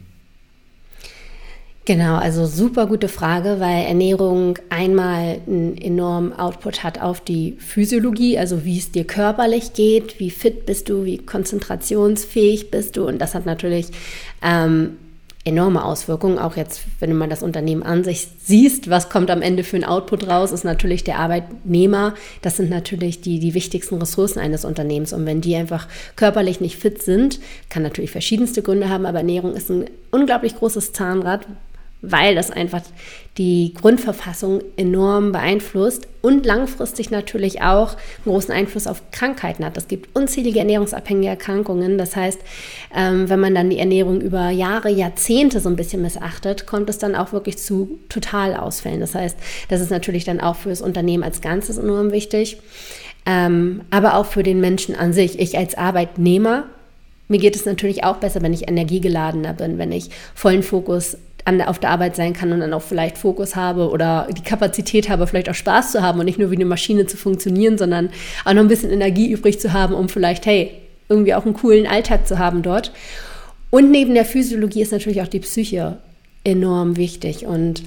Genau, 1.85 2.17
also 2.17 2.45
super 2.45 2.85
gute 2.85 3.07
Frage, 3.07 3.59
weil 3.59 3.85
Ernährung 3.85 4.59
einmal 4.69 5.39
einen 5.47 5.75
enormen 5.75 6.33
Output 6.33 6.83
hat 6.83 7.01
auf 7.01 7.19
die 7.19 7.53
Physiologie, 7.57 8.37
also 8.37 8.63
wie 8.63 8.77
es 8.77 8.91
dir 8.91 9.05
körperlich 9.05 9.73
geht, 9.73 10.19
wie 10.19 10.29
fit 10.29 10.67
bist 10.67 10.87
du, 10.87 11.03
wie 11.03 11.17
konzentrationsfähig 11.17 12.69
bist 12.69 12.95
du. 12.95 13.07
Und 13.07 13.17
das 13.17 13.33
hat 13.33 13.47
natürlich 13.47 13.87
ähm, 14.43 14.97
enorme 15.45 15.85
Auswirkungen. 15.85 16.39
Auch 16.39 16.57
jetzt, 16.57 16.81
wenn 16.99 17.11
du 17.11 17.15
mal 17.15 17.29
das 17.29 17.43
Unternehmen 17.43 17.83
an 17.83 18.03
sich 18.03 18.27
siehst, 18.43 18.89
was 18.89 19.09
kommt 19.09 19.29
am 19.29 19.43
Ende 19.43 19.63
für 19.63 19.77
ein 19.77 19.85
Output 19.85 20.27
raus, 20.27 20.51
ist 20.51 20.65
natürlich 20.65 21.03
der 21.03 21.19
Arbeitnehmer. 21.19 22.15
Das 22.41 22.57
sind 22.57 22.69
natürlich 22.69 23.21
die, 23.21 23.39
die 23.39 23.53
wichtigsten 23.53 23.95
Ressourcen 23.95 24.39
eines 24.39 24.65
Unternehmens. 24.65 25.13
Und 25.13 25.25
wenn 25.25 25.41
die 25.41 25.55
einfach 25.55 25.87
körperlich 26.15 26.59
nicht 26.59 26.77
fit 26.77 27.01
sind, 27.01 27.39
kann 27.69 27.83
natürlich 27.83 28.11
verschiedenste 28.11 28.63
Gründe 28.63 28.89
haben, 28.89 29.05
aber 29.05 29.19
Ernährung 29.19 29.53
ist 29.53 29.69
ein 29.69 29.85
unglaublich 30.11 30.55
großes 30.55 30.93
Zahnrad, 30.93 31.47
weil 32.11 32.35
das 32.35 32.51
einfach 32.51 32.81
die 33.37 33.73
Grundverfassung 33.73 34.61
enorm 34.77 35.33
beeinflusst 35.33 36.07
und 36.21 36.45
langfristig 36.45 37.11
natürlich 37.11 37.61
auch 37.61 37.89
einen 37.89 38.25
großen 38.25 38.53
Einfluss 38.53 38.87
auf 38.87 39.01
Krankheiten 39.11 39.65
hat. 39.65 39.75
Es 39.75 39.89
gibt 39.89 40.15
unzählige 40.15 40.59
ernährungsabhängige 40.59 41.27
Erkrankungen. 41.27 41.97
Das 41.97 42.15
heißt, 42.15 42.39
ähm, 42.95 43.29
wenn 43.29 43.41
man 43.41 43.53
dann 43.53 43.69
die 43.69 43.79
Ernährung 43.79 44.21
über 44.21 44.49
Jahre, 44.51 44.89
Jahrzehnte 44.89 45.59
so 45.59 45.67
ein 45.67 45.75
bisschen 45.75 46.01
missachtet, 46.01 46.65
kommt 46.65 46.89
es 46.89 46.97
dann 46.97 47.15
auch 47.15 47.33
wirklich 47.33 47.57
zu 47.57 47.99
Totalausfällen. 48.07 49.01
Das 49.01 49.15
heißt, 49.15 49.37
das 49.67 49.81
ist 49.81 49.91
natürlich 49.91 50.23
dann 50.23 50.39
auch 50.39 50.55
für 50.55 50.69
das 50.69 50.81
Unternehmen 50.81 51.23
als 51.23 51.41
Ganzes 51.41 51.77
enorm 51.77 52.11
wichtig, 52.11 52.57
ähm, 53.25 53.81
aber 53.89 54.15
auch 54.15 54.25
für 54.25 54.43
den 54.43 54.61
Menschen 54.61 54.95
an 54.95 55.11
sich. 55.11 55.39
Ich 55.39 55.57
als 55.57 55.75
Arbeitnehmer 55.75 56.65
mir 57.27 57.39
geht 57.39 57.55
es 57.55 57.65
natürlich 57.65 58.03
auch 58.03 58.17
besser, 58.17 58.41
wenn 58.41 58.53
ich 58.53 58.67
energiegeladener 58.67 59.53
bin, 59.53 59.77
wenn 59.77 59.91
ich 59.91 60.09
vollen 60.35 60.61
Fokus 60.61 61.17
an, 61.45 61.61
auf 61.61 61.79
der 61.79 61.91
Arbeit 61.91 62.15
sein 62.15 62.33
kann 62.33 62.51
und 62.51 62.59
dann 62.59 62.73
auch 62.73 62.81
vielleicht 62.81 63.17
Fokus 63.17 63.55
habe 63.55 63.89
oder 63.89 64.27
die 64.35 64.43
Kapazität 64.43 65.09
habe, 65.09 65.27
vielleicht 65.27 65.49
auch 65.49 65.55
Spaß 65.55 65.91
zu 65.91 66.01
haben 66.01 66.19
und 66.19 66.25
nicht 66.25 66.39
nur 66.39 66.51
wie 66.51 66.55
eine 66.55 66.65
Maschine 66.65 67.05
zu 67.05 67.17
funktionieren, 67.17 67.77
sondern 67.77 68.09
auch 68.43 68.53
noch 68.53 68.61
ein 68.61 68.67
bisschen 68.67 68.91
Energie 68.91 69.29
übrig 69.29 69.59
zu 69.59 69.71
haben, 69.71 69.93
um 69.93 70.09
vielleicht, 70.09 70.45
hey, 70.45 70.71
irgendwie 71.07 71.35
auch 71.35 71.45
einen 71.45 71.53
coolen 71.53 71.85
Alltag 71.85 72.27
zu 72.27 72.39
haben 72.39 72.63
dort. 72.63 72.91
Und 73.69 73.91
neben 73.91 74.15
der 74.15 74.25
Physiologie 74.25 74.81
ist 74.81 74.91
natürlich 74.91 75.21
auch 75.21 75.27
die 75.27 75.39
Psyche 75.39 75.97
enorm 76.43 76.97
wichtig 76.97 77.45
und 77.45 77.83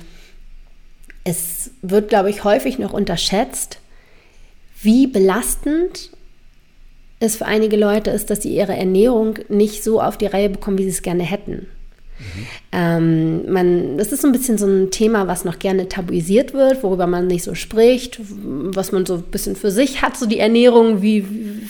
es 1.25 1.71
wird, 1.83 2.09
glaube 2.09 2.31
ich, 2.31 2.45
häufig 2.45 2.79
noch 2.79 2.93
unterschätzt, 2.93 3.79
wie 4.81 5.07
belastend 5.07 6.11
es 7.21 7.37
für 7.37 7.47
einige 7.47 7.77
Leute 7.77 8.11
ist, 8.11 8.31
dass 8.31 8.43
sie 8.43 8.55
ihre 8.55 8.77
Ernährung 8.77 9.39
nicht 9.49 9.83
so 9.83 10.01
auf 10.01 10.17
die 10.17 10.27
Reihe 10.27 10.49
bekommen, 10.49 10.79
wie 10.79 10.85
sie 10.85 10.91
es 10.91 11.03
gerne 11.03 11.25
hätten. 11.25 11.67
Mhm. 12.19 12.47
Ähm, 12.73 13.53
man, 13.53 13.99
das 13.99 14.13
ist 14.13 14.23
so 14.23 14.29
ein 14.29 14.33
bisschen 14.33 14.59
so 14.59 14.67
ein 14.67 14.91
Thema, 14.91 15.27
was 15.27 15.45
noch 15.45 15.59
gerne 15.59 15.89
tabuisiert 15.89 16.53
wird, 16.53 16.83
worüber 16.83 17.07
man 17.07 17.27
nicht 17.27 17.45
so 17.45 17.55
spricht, 17.55 18.21
was 18.21 18.93
man 18.93 19.07
so 19.07 19.15
ein 19.15 19.23
bisschen 19.23 19.57
für 19.57 19.71
sich 19.71 20.03
hat, 20.03 20.17
so 20.17 20.27
die 20.27 20.39
Ernährung, 20.39 21.03
wie, 21.03 21.25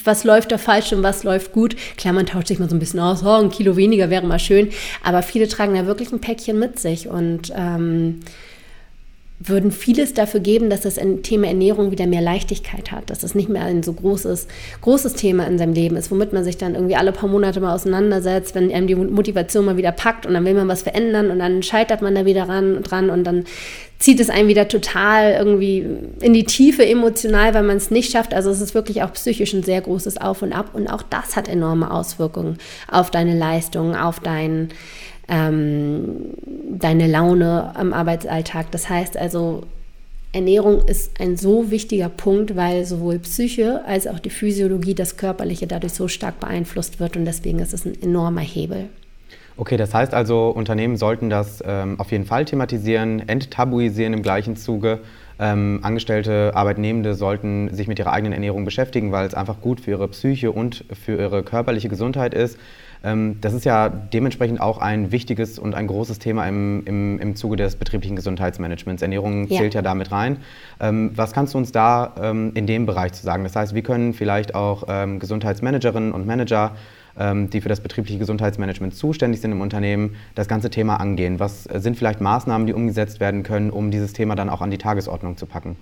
was 0.04 0.24
läuft 0.24 0.52
da 0.52 0.58
falsch 0.58 0.92
und 0.92 1.02
was 1.02 1.24
läuft 1.24 1.52
gut. 1.52 1.76
Klar, 1.96 2.14
man 2.14 2.26
tauscht 2.26 2.48
sich 2.48 2.58
mal 2.58 2.68
so 2.68 2.76
ein 2.76 2.80
bisschen 2.80 3.00
aus, 3.00 3.22
oh, 3.24 3.40
ein 3.40 3.50
Kilo 3.50 3.76
weniger 3.76 4.10
wäre 4.10 4.26
mal 4.26 4.38
schön, 4.38 4.68
aber 5.02 5.22
viele 5.22 5.48
tragen 5.48 5.74
da 5.74 5.86
wirklich 5.86 6.12
ein 6.12 6.20
Päckchen 6.20 6.58
mit 6.58 6.78
sich 6.78 7.08
und 7.08 7.52
ähm, 7.54 8.20
würden 9.40 9.70
vieles 9.70 10.14
dafür 10.14 10.40
geben, 10.40 10.68
dass 10.68 10.80
das 10.80 10.98
Thema 11.22 11.46
Ernährung 11.46 11.92
wieder 11.92 12.06
mehr 12.06 12.20
Leichtigkeit 12.20 12.90
hat, 12.90 13.08
dass 13.08 13.22
es 13.22 13.36
nicht 13.36 13.48
mehr 13.48 13.62
ein 13.62 13.84
so 13.84 13.92
großes, 13.92 14.48
großes 14.80 15.14
Thema 15.14 15.46
in 15.46 15.58
seinem 15.58 15.74
Leben 15.74 15.96
ist, 15.96 16.10
womit 16.10 16.32
man 16.32 16.42
sich 16.42 16.56
dann 16.56 16.74
irgendwie 16.74 16.96
alle 16.96 17.12
paar 17.12 17.28
Monate 17.28 17.60
mal 17.60 17.74
auseinandersetzt, 17.74 18.56
wenn 18.56 18.72
einem 18.72 18.88
die 18.88 18.96
Motivation 18.96 19.64
mal 19.64 19.76
wieder 19.76 19.92
packt 19.92 20.26
und 20.26 20.34
dann 20.34 20.44
will 20.44 20.54
man 20.54 20.66
was 20.66 20.82
verändern 20.82 21.30
und 21.30 21.38
dann 21.38 21.62
scheitert 21.62 22.02
man 22.02 22.16
da 22.16 22.24
wieder 22.24 22.48
ran, 22.48 22.82
dran 22.82 23.10
und 23.10 23.22
dann 23.24 23.44
zieht 24.00 24.20
es 24.20 24.30
einen 24.30 24.48
wieder 24.48 24.68
total 24.68 25.32
irgendwie 25.32 25.86
in 26.20 26.32
die 26.32 26.44
Tiefe 26.44 26.84
emotional, 26.86 27.54
weil 27.54 27.64
man 27.64 27.76
es 27.76 27.90
nicht 27.90 28.12
schafft. 28.12 28.34
Also 28.34 28.50
es 28.50 28.60
ist 28.60 28.74
wirklich 28.74 29.02
auch 29.02 29.12
psychisch 29.12 29.52
ein 29.52 29.62
sehr 29.62 29.80
großes 29.80 30.18
Auf 30.18 30.42
und 30.42 30.52
Ab 30.52 30.70
und 30.72 30.88
auch 30.88 31.02
das 31.02 31.36
hat 31.36 31.48
enorme 31.48 31.90
Auswirkungen 31.90 32.58
auf 32.90 33.10
deine 33.10 33.36
Leistung, 33.36 33.94
auf 33.94 34.20
deinen 34.20 34.70
ähm, 35.28 36.34
deine 36.70 37.06
Laune 37.06 37.74
am 37.76 37.92
Arbeitsalltag. 37.92 38.70
Das 38.70 38.88
heißt 38.88 39.16
also, 39.16 39.64
Ernährung 40.32 40.82
ist 40.86 41.20
ein 41.20 41.36
so 41.36 41.70
wichtiger 41.70 42.08
Punkt, 42.08 42.56
weil 42.56 42.84
sowohl 42.84 43.18
Psyche 43.18 43.82
als 43.86 44.06
auch 44.06 44.18
die 44.18 44.30
Physiologie, 44.30 44.94
das 44.94 45.16
Körperliche 45.16 45.66
dadurch 45.66 45.94
so 45.94 46.08
stark 46.08 46.40
beeinflusst 46.40 47.00
wird 47.00 47.16
und 47.16 47.24
deswegen 47.24 47.60
ist 47.60 47.72
es 47.72 47.86
ein 47.86 48.00
enormer 48.02 48.42
Hebel. 48.42 48.88
Okay, 49.56 49.76
das 49.76 49.92
heißt 49.92 50.14
also, 50.14 50.50
Unternehmen 50.50 50.96
sollten 50.96 51.30
das 51.30 51.62
ähm, 51.66 51.98
auf 51.98 52.12
jeden 52.12 52.26
Fall 52.26 52.44
thematisieren, 52.44 53.28
enttabuisieren 53.28 54.12
im 54.12 54.22
gleichen 54.22 54.54
Zuge 54.56 55.00
ähm, 55.40 55.80
Angestellte, 55.82 56.52
Arbeitnehmende 56.54 57.14
sollten 57.14 57.72
sich 57.72 57.86
mit 57.86 57.98
ihrer 57.98 58.12
eigenen 58.12 58.32
Ernährung 58.32 58.64
beschäftigen, 58.64 59.12
weil 59.12 59.26
es 59.26 59.34
einfach 59.34 59.60
gut 59.60 59.80
für 59.80 59.92
ihre 59.92 60.08
Psyche 60.08 60.50
und 60.50 60.84
für 60.92 61.16
ihre 61.16 61.42
körperliche 61.42 61.88
Gesundheit 61.88 62.34
ist. 62.34 62.58
Ähm, 63.04 63.38
das 63.40 63.52
ist 63.52 63.64
ja 63.64 63.88
dementsprechend 63.88 64.60
auch 64.60 64.78
ein 64.78 65.12
wichtiges 65.12 65.58
und 65.58 65.74
ein 65.74 65.86
großes 65.86 66.18
Thema 66.18 66.46
im, 66.46 66.82
im, 66.84 67.18
im 67.18 67.36
Zuge 67.36 67.56
des 67.56 67.76
betrieblichen 67.76 68.16
Gesundheitsmanagements. 68.16 69.02
Ernährung 69.02 69.46
ja. 69.48 69.58
zählt 69.58 69.74
ja 69.74 69.82
damit 69.82 70.10
rein. 70.10 70.38
Ähm, 70.80 71.12
was 71.14 71.32
kannst 71.32 71.54
du 71.54 71.58
uns 71.58 71.72
da 71.72 72.14
ähm, 72.20 72.52
in 72.54 72.66
dem 72.66 72.86
Bereich 72.86 73.12
zu 73.12 73.22
sagen? 73.22 73.44
Das 73.44 73.54
heißt, 73.56 73.74
wie 73.74 73.82
können 73.82 74.14
vielleicht 74.14 74.54
auch 74.54 74.86
Gesundheitsmanagerinnen 75.18 76.12
und 76.12 76.26
Manager 76.26 76.74
die 77.16 77.60
für 77.60 77.68
das 77.68 77.80
betriebliche 77.80 78.18
Gesundheitsmanagement 78.18 78.94
zuständig 78.94 79.40
sind 79.40 79.50
im 79.50 79.60
Unternehmen, 79.60 80.14
das 80.34 80.46
ganze 80.46 80.70
Thema 80.70 81.00
angehen? 81.00 81.40
Was 81.40 81.64
sind 81.64 81.96
vielleicht 81.96 82.20
Maßnahmen, 82.20 82.66
die 82.66 82.72
umgesetzt 82.72 83.18
werden 83.18 83.42
können, 83.42 83.70
um 83.70 83.90
dieses 83.90 84.12
Thema 84.12 84.36
dann 84.36 84.48
auch 84.48 84.60
an 84.60 84.70
die 84.70 84.78
Tagesordnung 84.78 85.36
zu 85.36 85.46
packen? 85.46 85.76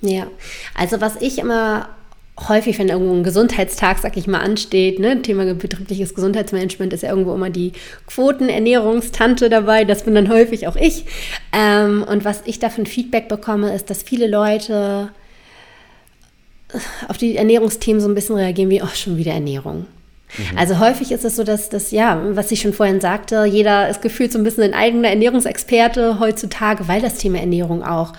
Ja, 0.00 0.26
also 0.74 1.00
was 1.00 1.16
ich 1.20 1.38
immer 1.38 1.88
häufig, 2.48 2.78
wenn 2.78 2.88
irgendwo 2.88 3.14
ein 3.14 3.22
Gesundheitstag, 3.22 3.98
sag 3.98 4.16
ich 4.16 4.26
mal, 4.26 4.40
ansteht, 4.40 4.98
ne, 4.98 5.20
Thema 5.22 5.52
betriebliches 5.54 6.14
Gesundheitsmanagement 6.14 6.92
ist 6.92 7.02
ja 7.02 7.10
irgendwo 7.10 7.34
immer 7.34 7.50
die 7.50 7.72
Quotenernährungstante 8.06 9.50
dabei, 9.50 9.84
das 9.84 10.04
bin 10.04 10.14
dann 10.14 10.30
häufig 10.30 10.66
auch 10.66 10.76
ich. 10.76 11.04
Ähm, 11.52 12.04
und 12.08 12.24
was 12.24 12.42
ich 12.46 12.58
da 12.58 12.70
für 12.70 12.82
ein 12.82 12.86
Feedback 12.86 13.28
bekomme, 13.28 13.74
ist, 13.74 13.90
dass 13.90 14.02
viele 14.02 14.26
Leute 14.26 15.10
auf 17.08 17.18
die 17.18 17.36
Ernährungsthemen 17.36 18.00
so 18.00 18.08
ein 18.08 18.14
bisschen 18.14 18.36
reagieren 18.36 18.70
wie, 18.70 18.82
oh, 18.82 18.86
schon 18.94 19.16
wieder 19.16 19.32
Ernährung. 19.32 19.86
Mhm. 20.38 20.58
Also 20.58 20.78
häufig 20.78 21.12
ist 21.12 21.24
es 21.24 21.36
so, 21.36 21.44
dass 21.44 21.68
das, 21.68 21.90
ja, 21.90 22.20
was 22.32 22.52
ich 22.52 22.60
schon 22.60 22.72
vorhin 22.72 23.00
sagte, 23.00 23.44
jeder 23.44 23.88
ist 23.88 24.02
gefühlt 24.02 24.32
so 24.32 24.38
ein 24.38 24.44
bisschen 24.44 24.62
ein 24.62 24.74
eigener 24.74 25.08
Ernährungsexperte 25.08 26.20
heutzutage, 26.20 26.88
weil 26.88 27.00
das 27.00 27.16
Thema 27.18 27.38
Ernährung 27.38 27.82
auch, 27.82 28.12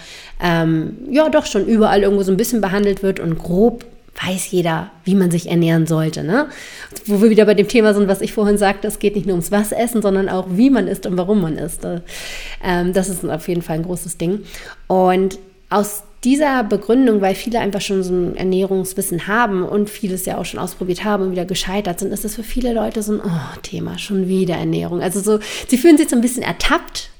ähm, 0.43 0.97
ja, 1.09 1.29
doch 1.29 1.45
schon 1.45 1.65
überall 1.65 2.03
irgendwo 2.03 2.23
so 2.23 2.31
ein 2.31 2.37
bisschen 2.37 2.61
behandelt 2.61 3.03
wird 3.03 3.19
und 3.19 3.37
grob 3.37 3.85
weiß 4.23 4.51
jeder, 4.51 4.91
wie 5.03 5.15
man 5.15 5.31
sich 5.31 5.49
ernähren 5.49 5.87
sollte. 5.87 6.23
Ne? 6.23 6.47
Wo 7.05 7.21
wir 7.21 7.29
wieder 7.29 7.45
bei 7.45 7.53
dem 7.53 7.67
Thema 7.67 7.93
sind, 7.93 8.07
was 8.07 8.21
ich 8.21 8.33
vorhin 8.33 8.57
sagte, 8.57 8.87
es 8.87 8.99
geht 8.99 9.15
nicht 9.15 9.25
nur 9.25 9.35
ums 9.35 9.51
Was 9.51 9.71
essen, 9.71 10.01
sondern 10.01 10.29
auch, 10.29 10.47
wie 10.51 10.69
man 10.69 10.87
isst 10.87 11.05
und 11.05 11.17
warum 11.17 11.41
man 11.41 11.57
isst. 11.57 11.87
Ähm, 12.63 12.93
das 12.93 13.09
ist 13.09 13.25
auf 13.25 13.47
jeden 13.47 13.61
Fall 13.61 13.77
ein 13.77 13.83
großes 13.83 14.17
Ding. 14.17 14.41
Und 14.87 15.39
aus 15.69 16.03
dieser 16.23 16.63
Begründung, 16.63 17.21
weil 17.21 17.33
viele 17.33 17.59
einfach 17.59 17.81
schon 17.81 18.03
so 18.03 18.13
ein 18.13 18.35
Ernährungswissen 18.35 19.27
haben 19.27 19.63
und 19.63 19.89
vieles 19.89 20.25
ja 20.25 20.37
auch 20.37 20.45
schon 20.45 20.59
ausprobiert 20.59 21.03
haben 21.03 21.23
und 21.23 21.31
wieder 21.31 21.45
gescheitert 21.45 21.99
sind, 21.99 22.11
ist 22.11 22.23
das 22.23 22.35
für 22.35 22.43
viele 22.43 22.73
Leute 22.73 23.01
so 23.01 23.13
ein 23.13 23.21
oh, 23.23 23.59
Thema, 23.63 23.97
schon 23.97 24.27
wieder 24.27 24.55
Ernährung. 24.55 25.01
Also 25.01 25.19
so, 25.19 25.39
sie 25.67 25.77
fühlen 25.77 25.97
sich 25.97 26.09
so 26.09 26.15
ein 26.15 26.21
bisschen 26.21 26.43
ertappt 26.43 27.10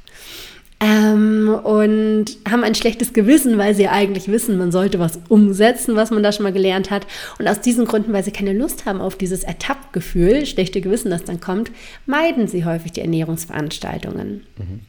ähm, 0.82 1.48
und 1.64 2.26
haben 2.50 2.64
ein 2.64 2.74
schlechtes 2.74 3.14
Gewissen, 3.14 3.58
weil 3.60 3.76
sie 3.76 3.88
eigentlich 3.88 4.28
wissen, 4.28 4.58
man 4.58 4.72
sollte 4.72 5.00
was 5.00 5.20
umsetzen, 5.30 5.96
was 5.96 6.10
man 6.10 6.24
da 6.24 6.32
schon 6.32 6.44
mal 6.44 6.52
gelernt 6.52 6.90
hat. 6.90 7.06
Und 7.38 7.48
aus 7.48 7.62
diesen 7.62 7.86
Gründen, 7.86 8.12
weil 8.14 8.24
sie 8.24 8.32
keine 8.32 8.54
Lust 8.54 8.86
haben 8.86 9.00
auf 9.00 9.16
dieses 9.16 9.44
Ertappgefühl, 9.44 10.46
schlechte 10.48 10.82
Gewissen, 10.82 11.12
das 11.12 11.24
dann 11.24 11.40
kommt, 11.40 11.72
meiden 12.08 12.48
sie 12.48 12.66
häufig 12.66 12.94
die 12.94 13.02
Ernährungsveranstaltungen. 13.02 14.44
Mhm. 14.58 14.80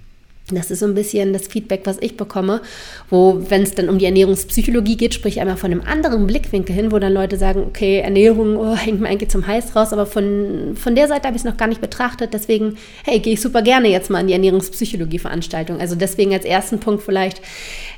Das 0.51 0.71
ist 0.71 0.81
so 0.81 0.87
ein 0.87 0.95
bisschen 0.95 1.33
das 1.33 1.47
Feedback, 1.47 1.83
was 1.85 1.99
ich 2.01 2.17
bekomme, 2.17 2.61
wo, 3.09 3.43
wenn 3.49 3.63
es 3.63 3.75
dann 3.75 3.89
um 3.89 3.99
die 3.99 4.05
Ernährungspsychologie 4.07 4.97
geht, 4.97 5.15
sprich 5.15 5.41
einmal 5.41 5.57
von 5.57 5.71
einem 5.71 5.83
anderen 5.83 6.27
Blickwinkel 6.27 6.75
hin, 6.75 6.91
wo 6.91 6.99
dann 6.99 7.13
Leute 7.13 7.39
sagen, 7.39 7.63
okay, 7.67 8.01
Ernährung 8.01 8.57
oh, 8.57 8.75
hängt 8.75 9.01
mir 9.01 9.09
eigentlich 9.09 9.31
zum 9.31 9.47
Hals 9.47 9.77
raus, 9.77 9.93
aber 9.93 10.05
von, 10.05 10.75
von 10.75 10.95
der 10.97 11.07
Seite 11.07 11.29
habe 11.29 11.37
ich 11.37 11.43
es 11.43 11.49
noch 11.49 11.57
gar 11.57 11.69
nicht 11.69 11.81
betrachtet. 11.81 12.35
Deswegen, 12.35 12.77
hey, 13.05 13.21
gehe 13.21 13.35
ich 13.35 13.41
super 13.41 13.63
gerne 13.63 13.89
jetzt 13.89 14.11
mal 14.11 14.19
an 14.19 14.27
die 14.27 14.33
Ernährungspsychologie-Veranstaltung. 14.33 15.81
Also 15.81 15.95
deswegen 15.95 16.33
als 16.35 16.45
ersten 16.45 16.81
Punkt 16.81 17.03
vielleicht 17.03 17.41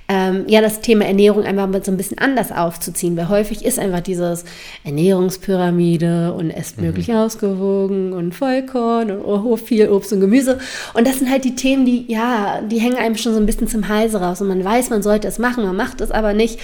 ähm, 0.06 0.44
ja, 0.48 0.60
das 0.60 0.82
Thema 0.82 1.06
Ernährung 1.06 1.44
einfach 1.44 1.66
mal 1.66 1.82
so 1.82 1.90
ein 1.90 1.96
bisschen 1.96 2.18
anders 2.18 2.52
aufzuziehen, 2.52 3.16
weil 3.16 3.30
häufig 3.30 3.64
ist 3.64 3.78
einfach 3.78 4.00
dieses 4.00 4.44
Ernährungspyramide 4.84 6.34
und 6.34 6.50
esst 6.50 6.76
mhm. 6.78 6.86
möglich 6.86 7.12
ausgewogen 7.12 8.12
und 8.12 8.34
Vollkorn 8.34 9.10
und 9.10 9.24
oh, 9.24 9.56
viel 9.56 9.88
Obst 9.88 10.12
und 10.12 10.20
Gemüse. 10.20 10.58
Und 10.92 11.06
das 11.06 11.20
sind 11.20 11.30
halt 11.30 11.44
die 11.44 11.54
Themen, 11.54 11.86
die, 11.86 12.04
ja, 12.08 12.60
die 12.60 12.80
hängen 12.80 12.96
einem 12.96 13.16
schon 13.16 13.32
so 13.32 13.40
ein 13.40 13.46
bisschen 13.46 13.68
zum 13.68 13.88
Halse 13.88 14.20
raus 14.20 14.42
und 14.42 14.48
man 14.48 14.62
weiß, 14.62 14.90
man 14.90 15.02
sollte 15.02 15.26
es 15.26 15.38
machen, 15.38 15.64
man 15.64 15.76
macht 15.76 16.02
es 16.02 16.10
aber 16.10 16.34
nicht. 16.34 16.58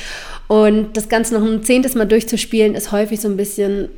Und 0.47 0.97
das 0.97 1.09
Ganze 1.09 1.35
noch 1.35 1.47
ein 1.47 1.62
zehntes 1.62 1.94
Mal 1.94 2.06
durchzuspielen, 2.06 2.75
ist 2.75 2.92
häufig 2.92 3.20
so 3.20 3.28
ein 3.28 3.38
bisschen 3.38 3.88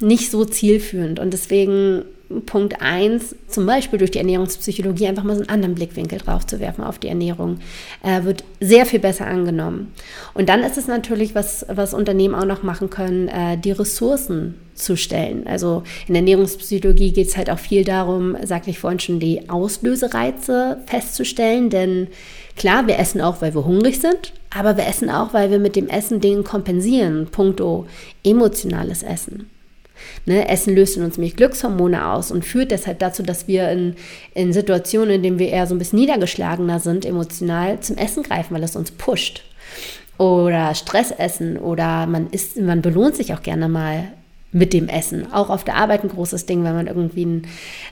nicht 0.00 0.30
so 0.30 0.46
zielführend. 0.46 1.18
Und 1.18 1.32
deswegen 1.34 2.04
Punkt 2.44 2.82
1, 2.82 3.36
zum 3.48 3.66
Beispiel 3.66 3.98
durch 3.98 4.10
die 4.10 4.18
Ernährungspsychologie 4.18 5.06
einfach 5.06 5.22
mal 5.22 5.36
so 5.36 5.42
einen 5.42 5.48
anderen 5.50 5.74
Blickwinkel 5.76 6.18
drauf 6.18 6.44
zu 6.46 6.58
werfen 6.58 6.82
auf 6.82 6.98
die 6.98 7.08
Ernährung, 7.08 7.60
äh, 8.02 8.24
wird 8.24 8.42
sehr 8.60 8.84
viel 8.84 8.98
besser 8.98 9.26
angenommen. 9.26 9.92
Und 10.34 10.48
dann 10.48 10.62
ist 10.62 10.76
es 10.76 10.88
natürlich, 10.88 11.34
was, 11.36 11.64
was 11.68 11.94
Unternehmen 11.94 12.34
auch 12.34 12.44
noch 12.44 12.64
machen 12.64 12.90
können, 12.90 13.28
äh, 13.28 13.56
die 13.56 13.70
Ressourcen 13.70 14.54
zu 14.74 14.96
stellen. 14.96 15.46
Also 15.46 15.84
in 16.08 16.14
der 16.14 16.22
Ernährungspsychologie 16.22 17.12
geht 17.12 17.28
es 17.28 17.36
halt 17.36 17.48
auch 17.48 17.60
viel 17.60 17.84
darum, 17.84 18.36
sagte 18.42 18.70
ich 18.70 18.78
vorhin 18.78 19.00
schon, 19.00 19.20
die 19.20 19.48
Auslösereize 19.48 20.78
festzustellen, 20.86 21.70
denn 21.70 22.08
klar, 22.56 22.86
wir 22.88 22.98
essen 22.98 23.20
auch, 23.20 23.40
weil 23.40 23.54
wir 23.54 23.64
hungrig 23.64 24.00
sind, 24.00 24.32
aber 24.50 24.76
wir 24.76 24.86
essen 24.86 25.10
auch, 25.10 25.32
weil 25.32 25.50
wir 25.50 25.60
mit 25.60 25.76
dem 25.76 25.88
Essen 25.88 26.20
Dinge 26.20 26.42
kompensieren, 26.42 27.28
punkto 27.30 27.86
emotionales 28.24 29.02
Essen. 29.02 29.48
Ne, 30.24 30.48
Essen 30.48 30.74
löst 30.74 30.96
in 30.96 31.04
uns 31.04 31.16
nämlich 31.16 31.36
Glückshormone 31.36 32.06
aus 32.08 32.30
und 32.30 32.44
führt 32.44 32.70
deshalb 32.70 32.98
dazu, 32.98 33.22
dass 33.22 33.48
wir 33.48 33.70
in, 33.70 33.96
in 34.34 34.52
Situationen, 34.52 35.16
in 35.16 35.22
denen 35.22 35.38
wir 35.38 35.48
eher 35.48 35.66
so 35.66 35.74
ein 35.74 35.78
bisschen 35.78 35.98
niedergeschlagener 35.98 36.80
sind, 36.80 37.04
emotional 37.04 37.80
zum 37.80 37.96
Essen 37.96 38.22
greifen, 38.22 38.54
weil 38.54 38.62
es 38.62 38.76
uns 38.76 38.90
pusht. 38.90 39.42
Oder 40.18 40.74
Stress 40.74 41.10
essen 41.10 41.58
oder 41.58 42.06
man 42.06 42.30
isst, 42.30 42.58
man 42.58 42.80
belohnt 42.80 43.16
sich 43.16 43.34
auch 43.34 43.42
gerne 43.42 43.68
mal 43.68 44.08
mit 44.52 44.72
dem 44.72 44.88
Essen. 44.88 45.30
Auch 45.32 45.50
auf 45.50 45.64
der 45.64 45.76
Arbeit 45.76 46.02
ein 46.02 46.08
großes 46.08 46.46
Ding, 46.46 46.64
wenn 46.64 46.74
man 46.74 46.86
irgendwie 46.86 47.42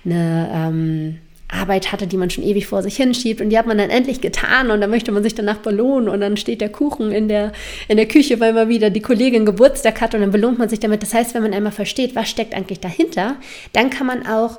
eine 0.04 0.50
ähm, 0.52 1.18
Arbeit 1.48 1.92
hatte, 1.92 2.06
die 2.06 2.16
man 2.16 2.30
schon 2.30 2.44
ewig 2.44 2.66
vor 2.66 2.82
sich 2.82 2.96
hinschiebt 2.96 3.40
und 3.40 3.50
die 3.50 3.58
hat 3.58 3.66
man 3.66 3.78
dann 3.78 3.90
endlich 3.90 4.20
getan 4.20 4.70
und 4.70 4.80
dann 4.80 4.90
möchte 4.90 5.12
man 5.12 5.22
sich 5.22 5.34
danach 5.34 5.58
belohnen 5.58 6.08
und 6.08 6.20
dann 6.20 6.36
steht 6.36 6.60
der 6.60 6.70
Kuchen 6.70 7.12
in 7.12 7.28
der, 7.28 7.52
in 7.88 7.96
der 7.96 8.08
Küche, 8.08 8.40
weil 8.40 8.52
mal 8.52 8.68
wieder 8.68 8.90
die 8.90 9.02
Kollegin 9.02 9.44
Geburtstag 9.44 10.00
hat 10.00 10.14
und 10.14 10.22
dann 10.22 10.30
belohnt 10.30 10.58
man 10.58 10.68
sich 10.68 10.80
damit. 10.80 11.02
Das 11.02 11.14
heißt, 11.14 11.34
wenn 11.34 11.42
man 11.42 11.54
einmal 11.54 11.72
versteht, 11.72 12.14
was 12.14 12.28
steckt 12.28 12.54
eigentlich 12.54 12.80
dahinter, 12.80 13.36
dann 13.72 13.90
kann 13.90 14.06
man 14.06 14.26
auch 14.26 14.58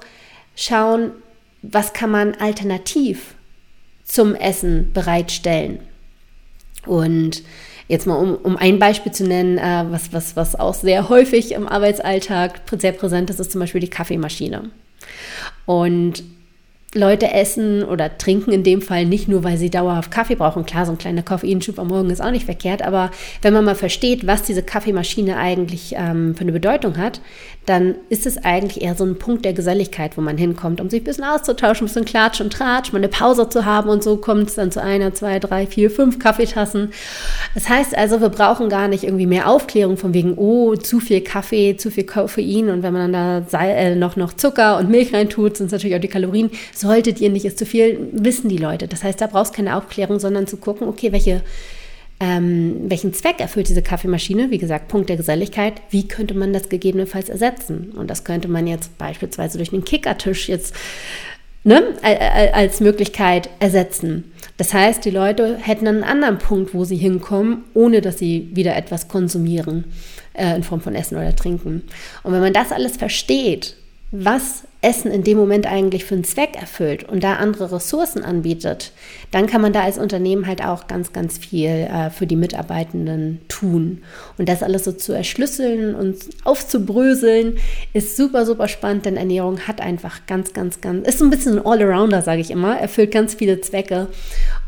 schauen, 0.55 1.11
was 1.61 1.93
kann 1.93 2.11
man 2.11 2.35
alternativ 2.35 3.33
zum 4.03 4.35
Essen 4.35 4.91
bereitstellen. 4.93 5.79
Und 6.85 7.41
jetzt 7.87 8.05
mal 8.05 8.15
um, 8.15 8.35
um 8.35 8.57
ein 8.57 8.79
Beispiel 8.79 9.11
zu 9.11 9.25
nennen, 9.25 9.57
äh, 9.57 9.85
was, 9.89 10.13
was, 10.13 10.35
was 10.35 10.55
auch 10.55 10.75
sehr 10.75 11.09
häufig 11.09 11.51
im 11.51 11.67
Arbeitsalltag 11.67 12.61
sehr 12.77 12.91
präsent 12.91 13.29
ist, 13.31 13.39
ist 13.39 13.51
zum 13.51 13.59
Beispiel 13.59 13.81
die 13.81 13.89
Kaffeemaschine. 13.89 14.69
Und 15.65 16.23
Leute 16.95 17.31
essen 17.31 17.83
oder 17.83 18.17
trinken 18.17 18.51
in 18.51 18.63
dem 18.63 18.81
Fall 18.81 19.05
nicht 19.05 19.27
nur, 19.27 19.43
weil 19.43 19.57
sie 19.57 19.69
dauerhaft 19.69 20.11
Kaffee 20.11 20.35
brauchen. 20.35 20.65
Klar, 20.65 20.85
so 20.85 20.93
ein 20.93 20.97
kleiner 20.97 21.23
Koffeinschub 21.23 21.77
am 21.77 21.89
Morgen 21.89 22.09
ist 22.09 22.21
auch 22.21 22.31
nicht 22.31 22.45
verkehrt, 22.45 22.81
aber 22.81 23.11
wenn 23.41 23.53
man 23.53 23.65
mal 23.65 23.75
versteht, 23.75 24.25
was 24.25 24.43
diese 24.43 24.63
Kaffeemaschine 24.63 25.37
eigentlich 25.37 25.93
ähm, 25.97 26.35
für 26.35 26.41
eine 26.41 26.53
Bedeutung 26.53 26.97
hat, 26.97 27.19
dann 27.65 27.95
ist 28.09 28.25
es 28.25 28.37
eigentlich 28.37 28.83
eher 28.83 28.95
so 28.95 29.03
ein 29.03 29.17
Punkt 29.17 29.43
der 29.43 29.53
Geselligkeit, 29.53 30.17
wo 30.17 30.21
man 30.21 30.37
hinkommt, 30.37 30.79
um 30.81 30.89
sich 30.89 31.01
ein 31.01 31.05
bisschen 31.05 31.23
auszutauschen, 31.23 31.85
ein 31.85 31.87
bisschen 31.87 32.05
Klatsch 32.05 32.39
und 32.41 32.53
Tratsch, 32.53 32.93
mal 32.93 32.99
eine 32.99 33.07
Pause 33.07 33.49
zu 33.49 33.65
haben 33.65 33.89
und 33.89 34.03
so 34.03 34.17
kommt 34.17 34.49
es 34.49 34.55
dann 34.55 34.71
zu 34.71 34.81
einer, 34.81 35.13
zwei, 35.13 35.39
drei, 35.39 35.65
vier, 35.65 35.89
fünf 35.89 36.19
Kaffeetassen. 36.19 36.91
Das 37.53 37.67
heißt 37.67 37.97
also, 37.97 38.21
wir 38.21 38.29
brauchen 38.29 38.69
gar 38.69 38.87
nicht 38.87 39.03
irgendwie 39.03 39.25
mehr 39.25 39.49
Aufklärung 39.49 39.97
von 39.97 40.13
wegen, 40.13 40.35
oh, 40.37 40.75
zu 40.75 40.99
viel 40.99 41.21
Kaffee, 41.21 41.75
zu 41.77 41.89
viel 41.89 42.05
Koffein 42.05 42.69
und 42.69 42.83
wenn 42.83 42.93
man 42.93 43.11
dann 43.11 43.45
da 43.49 43.65
äh, 43.65 43.95
noch, 43.95 44.15
noch 44.15 44.33
Zucker 44.33 44.77
und 44.77 44.89
Milch 44.89 45.13
reintut, 45.13 45.57
sind 45.57 45.67
es 45.67 45.71
natürlich 45.71 45.95
auch 45.95 46.01
die 46.01 46.07
Kalorien. 46.07 46.51
Solltet 46.73 47.19
ihr 47.19 47.29
nicht, 47.29 47.45
ist 47.45 47.57
zu 47.57 47.65
viel, 47.65 48.09
wissen 48.11 48.49
die 48.49 48.57
Leute. 48.57 48.87
Das 48.87 49.03
heißt, 49.03 49.19
da 49.19 49.27
brauchst 49.27 49.53
du 49.53 49.57
keine 49.57 49.75
Aufklärung, 49.75 50.19
sondern 50.19 50.47
zu 50.47 50.57
gucken, 50.57 50.87
okay, 50.87 51.11
welche 51.11 51.41
ähm, 52.19 52.85
welchen 52.87 53.13
Zweck 53.13 53.39
erfüllt 53.39 53.67
diese 53.67 53.81
Kaffeemaschine? 53.81 54.49
Wie 54.49 54.57
gesagt, 54.57 54.87
Punkt 54.87 55.09
der 55.09 55.17
Geselligkeit. 55.17 55.81
Wie 55.89 56.07
könnte 56.07 56.33
man 56.33 56.53
das 56.53 56.69
gegebenenfalls 56.69 57.29
ersetzen? 57.29 57.91
Und 57.91 58.09
das 58.09 58.23
könnte 58.23 58.47
man 58.47 58.67
jetzt 58.67 58.97
beispielsweise 58.97 59.57
durch 59.57 59.73
einen 59.73 59.83
Kickertisch 59.83 60.47
jetzt 60.47 60.73
ne, 61.65 61.83
als 62.53 62.79
Möglichkeit 62.79 63.49
ersetzen. 63.59 64.31
Das 64.55 64.73
heißt, 64.73 65.03
die 65.03 65.09
Leute 65.09 65.57
hätten 65.57 65.87
einen 65.87 66.03
anderen 66.05 66.37
Punkt, 66.37 66.73
wo 66.73 66.85
sie 66.85 66.95
hinkommen, 66.95 67.65
ohne 67.73 67.99
dass 67.99 68.17
sie 68.17 68.49
wieder 68.53 68.77
etwas 68.77 69.09
konsumieren 69.09 69.83
äh, 70.33 70.55
in 70.55 70.63
Form 70.63 70.79
von 70.79 70.95
Essen 70.95 71.17
oder 71.17 71.35
Trinken. 71.35 71.83
Und 72.23 72.31
wenn 72.31 72.41
man 72.41 72.53
das 72.53 72.71
alles 72.71 72.95
versteht, 72.95 73.75
was 74.23 74.63
Essen 74.81 75.11
in 75.11 75.23
dem 75.23 75.37
Moment 75.37 75.65
eigentlich 75.65 76.05
für 76.05 76.13
einen 76.13 76.23
Zweck 76.23 76.55
erfüllt 76.59 77.09
und 77.09 77.23
da 77.23 77.37
andere 77.37 77.71
Ressourcen 77.71 78.23
anbietet, 78.23 78.91
dann 79.31 79.47
kann 79.47 79.61
man 79.61 79.73
da 79.73 79.81
als 79.81 79.97
Unternehmen 79.97 80.45
halt 80.45 80.63
auch 80.63 80.85
ganz, 80.85 81.11
ganz 81.11 81.39
viel 81.39 81.69
äh, 81.69 82.11
für 82.11 82.27
die 82.27 82.35
Mitarbeitenden 82.35 83.41
tun. 83.47 84.03
Und 84.37 84.47
das 84.47 84.61
alles 84.61 84.83
so 84.83 84.91
zu 84.91 85.11
erschlüsseln 85.11 85.95
und 85.95 86.17
aufzubröseln, 86.43 87.57
ist 87.93 88.15
super, 88.15 88.45
super 88.45 88.67
spannend, 88.67 89.05
denn 89.05 89.17
Ernährung 89.17 89.61
hat 89.61 89.81
einfach 89.81 90.27
ganz, 90.27 90.53
ganz, 90.53 90.81
ganz, 90.81 91.07
ist 91.07 91.17
so 91.17 91.25
ein 91.25 91.31
bisschen 91.31 91.57
ein 91.57 91.65
Allrounder, 91.65 92.21
sage 92.21 92.41
ich 92.41 92.51
immer, 92.51 92.77
erfüllt 92.77 93.11
ganz 93.11 93.33
viele 93.33 93.61
Zwecke. 93.61 94.07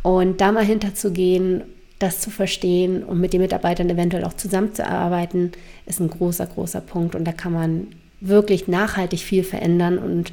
Und 0.02 0.42
da 0.42 0.52
mal 0.52 0.66
hinterzugehen, 0.66 1.64
das 2.00 2.22
zu 2.22 2.32
verstehen 2.32 3.04
und 3.04 3.20
mit 3.20 3.34
den 3.34 3.42
Mitarbeitern 3.42 3.90
eventuell 3.90 4.24
auch 4.24 4.34
zusammenzuarbeiten, 4.34 5.52
ist 5.86 6.00
ein 6.00 6.10
großer, 6.10 6.48
großer 6.48 6.82
Punkt. 6.82 7.14
Und 7.14 7.26
da 7.26 7.32
kann 7.32 7.54
man 7.54 7.88
wirklich 8.20 8.68
nachhaltig 8.68 9.20
viel 9.20 9.44
verändern 9.44 9.98
und 9.98 10.32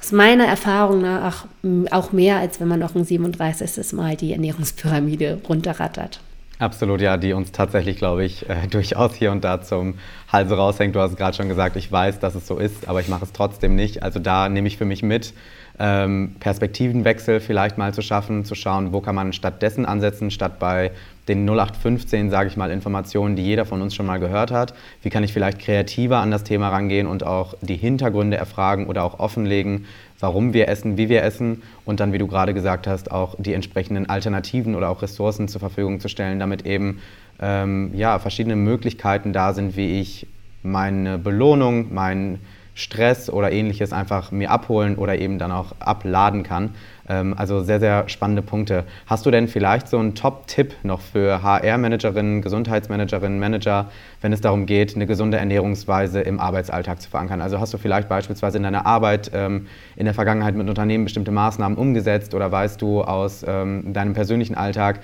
aus 0.00 0.12
meiner 0.12 0.44
Erfahrung 0.44 1.00
nach 1.00 1.46
auch 1.90 2.12
mehr, 2.12 2.36
als 2.36 2.60
wenn 2.60 2.68
man 2.68 2.80
noch 2.80 2.94
ein 2.94 3.04
37. 3.04 3.92
Mal 3.94 4.16
die 4.16 4.32
Ernährungspyramide 4.32 5.40
runterrattert. 5.48 6.20
Absolut, 6.58 7.00
ja, 7.00 7.16
die 7.16 7.32
uns 7.32 7.50
tatsächlich, 7.50 7.96
glaube 7.96 8.24
ich, 8.24 8.48
äh, 8.48 8.66
durchaus 8.70 9.14
hier 9.14 9.32
und 9.32 9.42
da 9.42 9.60
zum 9.60 9.94
Halse 10.30 10.56
raushängt. 10.56 10.94
Du 10.94 11.00
hast 11.00 11.16
gerade 11.16 11.36
schon 11.36 11.48
gesagt, 11.48 11.76
ich 11.76 11.90
weiß, 11.90 12.20
dass 12.20 12.34
es 12.34 12.46
so 12.46 12.58
ist, 12.58 12.88
aber 12.88 13.00
ich 13.00 13.08
mache 13.08 13.24
es 13.24 13.32
trotzdem 13.32 13.74
nicht. 13.74 14.02
Also 14.02 14.20
da 14.20 14.48
nehme 14.48 14.68
ich 14.68 14.76
für 14.76 14.84
mich 14.84 15.02
mit, 15.02 15.34
ähm, 15.78 16.36
Perspektivenwechsel 16.40 17.40
vielleicht 17.40 17.78
mal 17.78 17.92
zu 17.92 18.02
schaffen, 18.02 18.44
zu 18.44 18.54
schauen, 18.54 18.92
wo 18.92 19.00
kann 19.00 19.14
man 19.14 19.32
stattdessen 19.32 19.86
ansetzen, 19.86 20.30
statt 20.30 20.58
bei 20.58 20.92
den 21.26 21.48
0815, 21.48 22.30
sage 22.30 22.48
ich 22.48 22.56
mal, 22.56 22.70
Informationen, 22.70 23.34
die 23.34 23.42
jeder 23.42 23.64
von 23.64 23.80
uns 23.82 23.94
schon 23.94 24.06
mal 24.06 24.20
gehört 24.20 24.50
hat. 24.50 24.74
Wie 25.02 25.10
kann 25.10 25.24
ich 25.24 25.32
vielleicht 25.32 25.58
kreativer 25.58 26.18
an 26.18 26.30
das 26.30 26.44
Thema 26.44 26.68
rangehen 26.68 27.06
und 27.06 27.24
auch 27.24 27.54
die 27.60 27.76
Hintergründe 27.76 28.36
erfragen 28.36 28.86
oder 28.86 29.04
auch 29.04 29.18
offenlegen, 29.18 29.86
warum 30.20 30.52
wir 30.52 30.68
essen, 30.68 30.96
wie 30.96 31.08
wir 31.08 31.22
essen 31.22 31.62
und 31.84 32.00
dann, 32.00 32.12
wie 32.12 32.18
du 32.18 32.26
gerade 32.26 32.54
gesagt 32.54 32.86
hast, 32.86 33.10
auch 33.10 33.34
die 33.38 33.54
entsprechenden 33.54 34.08
Alternativen 34.08 34.74
oder 34.74 34.90
auch 34.90 35.02
Ressourcen 35.02 35.48
zur 35.48 35.60
Verfügung 35.60 35.98
zu 36.00 36.08
stellen, 36.08 36.38
damit 36.38 36.66
eben 36.66 37.00
ähm, 37.40 37.90
ja, 37.94 38.18
verschiedene 38.18 38.56
Möglichkeiten 38.56 39.32
da 39.32 39.54
sind, 39.54 39.76
wie 39.76 40.00
ich 40.00 40.26
meine 40.62 41.18
Belohnung, 41.18 41.92
mein 41.92 42.38
Stress 42.74 43.30
oder 43.30 43.52
ähnliches 43.52 43.92
einfach 43.92 44.32
mir 44.32 44.50
abholen 44.50 44.96
oder 44.96 45.16
eben 45.16 45.38
dann 45.38 45.52
auch 45.52 45.72
abladen 45.78 46.42
kann. 46.42 46.74
Ähm, 47.08 47.34
also 47.36 47.62
sehr, 47.62 47.78
sehr 47.78 48.08
spannende 48.08 48.42
Punkte. 48.42 48.84
Hast 49.06 49.24
du 49.26 49.30
denn 49.30 49.46
vielleicht 49.46 49.88
so 49.88 49.98
einen 49.98 50.14
Top-Tipp 50.16 50.74
noch 50.82 51.00
für 51.00 51.42
HR-Managerinnen, 51.42 52.42
Gesundheitsmanagerinnen, 52.42 53.38
Manager, 53.38 53.90
wenn 54.20 54.32
es 54.32 54.40
darum 54.40 54.66
geht, 54.66 54.96
eine 54.96 55.06
gesunde 55.06 55.36
Ernährungsweise 55.36 56.20
im 56.20 56.40
Arbeitsalltag 56.40 57.00
zu 57.00 57.08
verankern? 57.08 57.40
Also 57.40 57.60
hast 57.60 57.72
du 57.72 57.78
vielleicht 57.78 58.08
beispielsweise 58.08 58.56
in 58.56 58.64
deiner 58.64 58.86
Arbeit 58.86 59.30
ähm, 59.32 59.68
in 59.94 60.04
der 60.04 60.14
Vergangenheit 60.14 60.56
mit 60.56 60.68
Unternehmen 60.68 61.04
bestimmte 61.04 61.30
Maßnahmen 61.30 61.78
umgesetzt 61.78 62.34
oder 62.34 62.50
weißt 62.50 62.82
du 62.82 63.02
aus 63.02 63.44
ähm, 63.46 63.92
deinem 63.92 64.14
persönlichen 64.14 64.56
Alltag, 64.56 65.00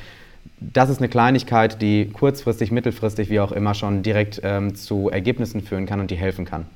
das 0.58 0.90
ist 0.90 0.98
eine 0.98 1.08
Kleinigkeit, 1.08 1.80
die 1.80 2.10
kurzfristig, 2.10 2.70
mittelfristig, 2.70 3.30
wie 3.30 3.40
auch 3.40 3.52
immer 3.52 3.74
schon 3.74 4.02
direkt 4.02 4.40
zu 4.74 5.08
Ergebnissen 5.10 5.62
führen 5.62 5.86
kann 5.86 6.00
und 6.00 6.10
die 6.10 6.16
helfen 6.16 6.44
kann. 6.44 6.66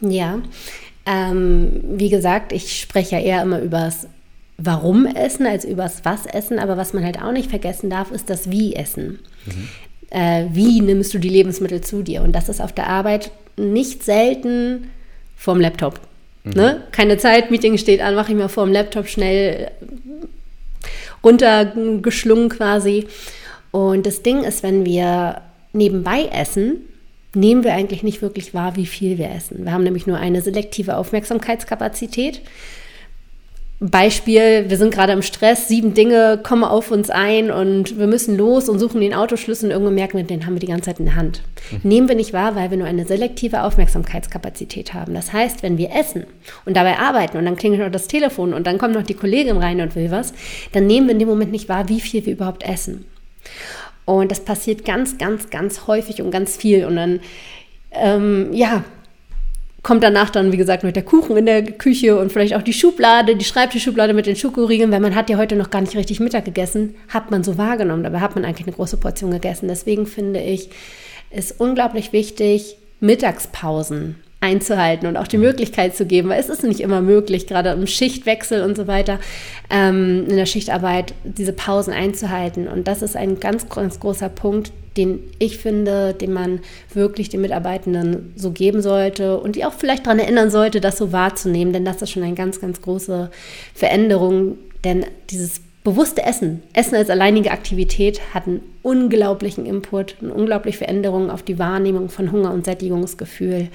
Ja, 0.00 0.40
ähm, 1.06 1.80
wie 1.84 2.08
gesagt, 2.08 2.52
ich 2.52 2.80
spreche 2.80 3.16
ja 3.16 3.22
eher 3.22 3.42
immer 3.42 3.60
übers 3.60 4.06
Warum 4.62 5.06
essen 5.06 5.46
als 5.46 5.64
übers 5.64 6.04
Was 6.04 6.26
essen, 6.26 6.58
aber 6.58 6.76
was 6.76 6.92
man 6.92 7.02
halt 7.02 7.22
auch 7.22 7.32
nicht 7.32 7.48
vergessen 7.48 7.88
darf, 7.88 8.10
ist 8.10 8.28
das 8.28 8.50
Wie 8.50 8.76
essen. 8.76 9.18
Mhm. 9.46 9.68
Äh, 10.10 10.44
wie 10.52 10.82
nimmst 10.82 11.14
du 11.14 11.18
die 11.18 11.30
Lebensmittel 11.30 11.80
zu 11.80 12.02
dir? 12.02 12.22
Und 12.22 12.32
das 12.32 12.50
ist 12.50 12.60
auf 12.60 12.72
der 12.72 12.88
Arbeit 12.88 13.30
nicht 13.56 14.04
selten 14.04 14.90
vorm 15.34 15.60
Laptop. 15.60 16.00
Mhm. 16.44 16.52
Ne? 16.52 16.82
Keine 16.92 17.16
Zeit, 17.16 17.50
Meeting 17.50 17.78
steht 17.78 18.02
an, 18.02 18.14
mache 18.14 18.32
ich 18.32 18.36
mir 18.36 18.50
vorm 18.50 18.70
Laptop 18.70 19.08
schnell 19.08 19.70
runtergeschlungen 21.24 22.50
quasi. 22.50 23.06
Und 23.70 24.04
das 24.04 24.22
Ding 24.22 24.42
ist, 24.44 24.62
wenn 24.62 24.84
wir 24.84 25.40
nebenbei 25.72 26.28
essen, 26.32 26.82
nehmen 27.34 27.64
wir 27.64 27.74
eigentlich 27.74 28.02
nicht 28.02 28.22
wirklich 28.22 28.54
wahr, 28.54 28.76
wie 28.76 28.86
viel 28.86 29.18
wir 29.18 29.30
essen. 29.30 29.64
Wir 29.64 29.72
haben 29.72 29.84
nämlich 29.84 30.06
nur 30.06 30.18
eine 30.18 30.42
selektive 30.42 30.96
Aufmerksamkeitskapazität. 30.96 32.42
Beispiel, 33.82 34.68
wir 34.68 34.76
sind 34.76 34.92
gerade 34.92 35.14
im 35.14 35.22
Stress, 35.22 35.66
sieben 35.66 35.94
Dinge 35.94 36.38
kommen 36.42 36.64
auf 36.64 36.90
uns 36.90 37.08
ein 37.08 37.50
und 37.50 37.98
wir 37.98 38.06
müssen 38.06 38.36
los 38.36 38.68
und 38.68 38.78
suchen 38.78 39.00
den 39.00 39.14
Autoschlüssel 39.14 39.66
und 39.66 39.70
irgendwann 39.70 39.94
merken 39.94 40.18
wir, 40.18 40.24
den 40.24 40.44
haben 40.44 40.52
wir 40.52 40.60
die 40.60 40.66
ganze 40.66 40.90
Zeit 40.90 40.98
in 40.98 41.06
der 41.06 41.16
Hand. 41.16 41.40
Mhm. 41.70 41.80
Nehmen 41.82 42.08
wir 42.08 42.14
nicht 42.14 42.34
wahr, 42.34 42.54
weil 42.56 42.70
wir 42.70 42.76
nur 42.76 42.86
eine 42.86 43.06
selektive 43.06 43.62
Aufmerksamkeitskapazität 43.62 44.92
haben. 44.92 45.14
Das 45.14 45.32
heißt, 45.32 45.62
wenn 45.62 45.78
wir 45.78 45.96
essen 45.96 46.26
und 46.66 46.76
dabei 46.76 46.98
arbeiten 46.98 47.38
und 47.38 47.46
dann 47.46 47.56
klingelt 47.56 47.80
noch 47.80 47.90
das 47.90 48.06
Telefon 48.06 48.52
und 48.52 48.66
dann 48.66 48.76
kommt 48.76 48.92
noch 48.92 49.02
die 49.02 49.14
Kollegin 49.14 49.56
rein 49.56 49.80
und 49.80 49.96
will 49.96 50.10
was, 50.10 50.34
dann 50.72 50.86
nehmen 50.86 51.06
wir 51.06 51.12
in 51.12 51.20
dem 51.20 51.28
Moment 51.28 51.50
nicht 51.50 51.70
wahr, 51.70 51.88
wie 51.88 52.02
viel 52.02 52.26
wir 52.26 52.34
überhaupt 52.34 52.64
essen. 52.64 53.06
Und 54.18 54.30
das 54.30 54.40
passiert 54.40 54.84
ganz, 54.84 55.18
ganz, 55.18 55.50
ganz 55.50 55.86
häufig 55.86 56.20
und 56.22 56.30
ganz 56.30 56.56
viel. 56.56 56.84
Und 56.84 56.96
dann, 56.96 57.20
ähm, 57.92 58.52
ja, 58.52 58.84
kommt 59.82 60.02
danach 60.02 60.30
dann, 60.30 60.52
wie 60.52 60.56
gesagt, 60.56 60.84
noch 60.84 60.92
der 60.92 61.04
Kuchen 61.04 61.36
in 61.36 61.46
der 61.46 61.62
Küche 61.62 62.18
und 62.18 62.30
vielleicht 62.32 62.54
auch 62.54 62.62
die 62.62 62.72
Schublade, 62.72 63.36
die 63.36 63.44
Schreibtischschublade 63.44 64.12
mit 64.12 64.26
den 64.26 64.36
Schokoriegeln, 64.36 64.90
weil 64.90 65.00
man 65.00 65.14
hat 65.14 65.30
ja 65.30 65.38
heute 65.38 65.56
noch 65.56 65.70
gar 65.70 65.80
nicht 65.80 65.96
richtig 65.96 66.20
Mittag 66.20 66.44
gegessen, 66.44 66.94
hat 67.08 67.30
man 67.30 67.42
so 67.42 67.56
wahrgenommen, 67.56 68.02
dabei 68.02 68.20
hat 68.20 68.34
man 68.34 68.44
eigentlich 68.44 68.66
eine 68.66 68.76
große 68.76 68.98
Portion 68.98 69.30
gegessen. 69.30 69.68
Deswegen 69.68 70.06
finde 70.06 70.40
ich, 70.40 70.68
ist 71.30 71.58
unglaublich 71.60 72.12
wichtig, 72.12 72.76
Mittagspausen 73.00 74.16
einzuhalten 74.40 75.06
und 75.06 75.16
auch 75.16 75.28
die 75.28 75.38
Möglichkeit 75.38 75.94
zu 75.94 76.06
geben, 76.06 76.30
weil 76.30 76.40
es 76.40 76.48
ist 76.48 76.62
nicht 76.62 76.80
immer 76.80 77.02
möglich, 77.02 77.46
gerade 77.46 77.70
im 77.70 77.86
Schichtwechsel 77.86 78.62
und 78.62 78.76
so 78.76 78.86
weiter, 78.86 79.18
ähm, 79.68 80.26
in 80.28 80.36
der 80.36 80.46
Schichtarbeit 80.46 81.14
diese 81.24 81.52
Pausen 81.52 81.92
einzuhalten. 81.92 82.66
Und 82.66 82.88
das 82.88 83.02
ist 83.02 83.16
ein 83.16 83.38
ganz, 83.38 83.68
ganz 83.68 84.00
großer 84.00 84.30
Punkt, 84.30 84.72
den 84.96 85.20
ich 85.38 85.58
finde, 85.58 86.14
den 86.14 86.32
man 86.32 86.60
wirklich 86.92 87.28
den 87.28 87.42
Mitarbeitenden 87.42 88.32
so 88.34 88.50
geben 88.50 88.82
sollte 88.82 89.38
und 89.38 89.56
die 89.56 89.64
auch 89.64 89.74
vielleicht 89.74 90.06
daran 90.06 90.18
erinnern 90.18 90.50
sollte, 90.50 90.80
das 90.80 90.98
so 90.98 91.12
wahrzunehmen, 91.12 91.72
denn 91.72 91.84
das 91.84 92.02
ist 92.02 92.10
schon 92.10 92.22
eine 92.22 92.34
ganz, 92.34 92.60
ganz 92.60 92.80
große 92.80 93.30
Veränderung, 93.74 94.58
denn 94.84 95.04
dieses 95.28 95.60
bewusste 95.84 96.22
Essen, 96.22 96.62
Essen 96.72 96.96
als 96.96 97.08
alleinige 97.08 97.52
Aktivität 97.52 98.20
hat 98.34 98.46
einen 98.46 98.62
unglaublichen 98.82 99.64
Input, 99.64 100.16
eine 100.20 100.32
unglaubliche 100.32 100.78
Veränderung 100.78 101.30
auf 101.30 101.42
die 101.42 101.58
Wahrnehmung 101.58 102.08
von 102.08 102.32
Hunger 102.32 102.52
und 102.52 102.64
Sättigungsgefühl 102.64 103.68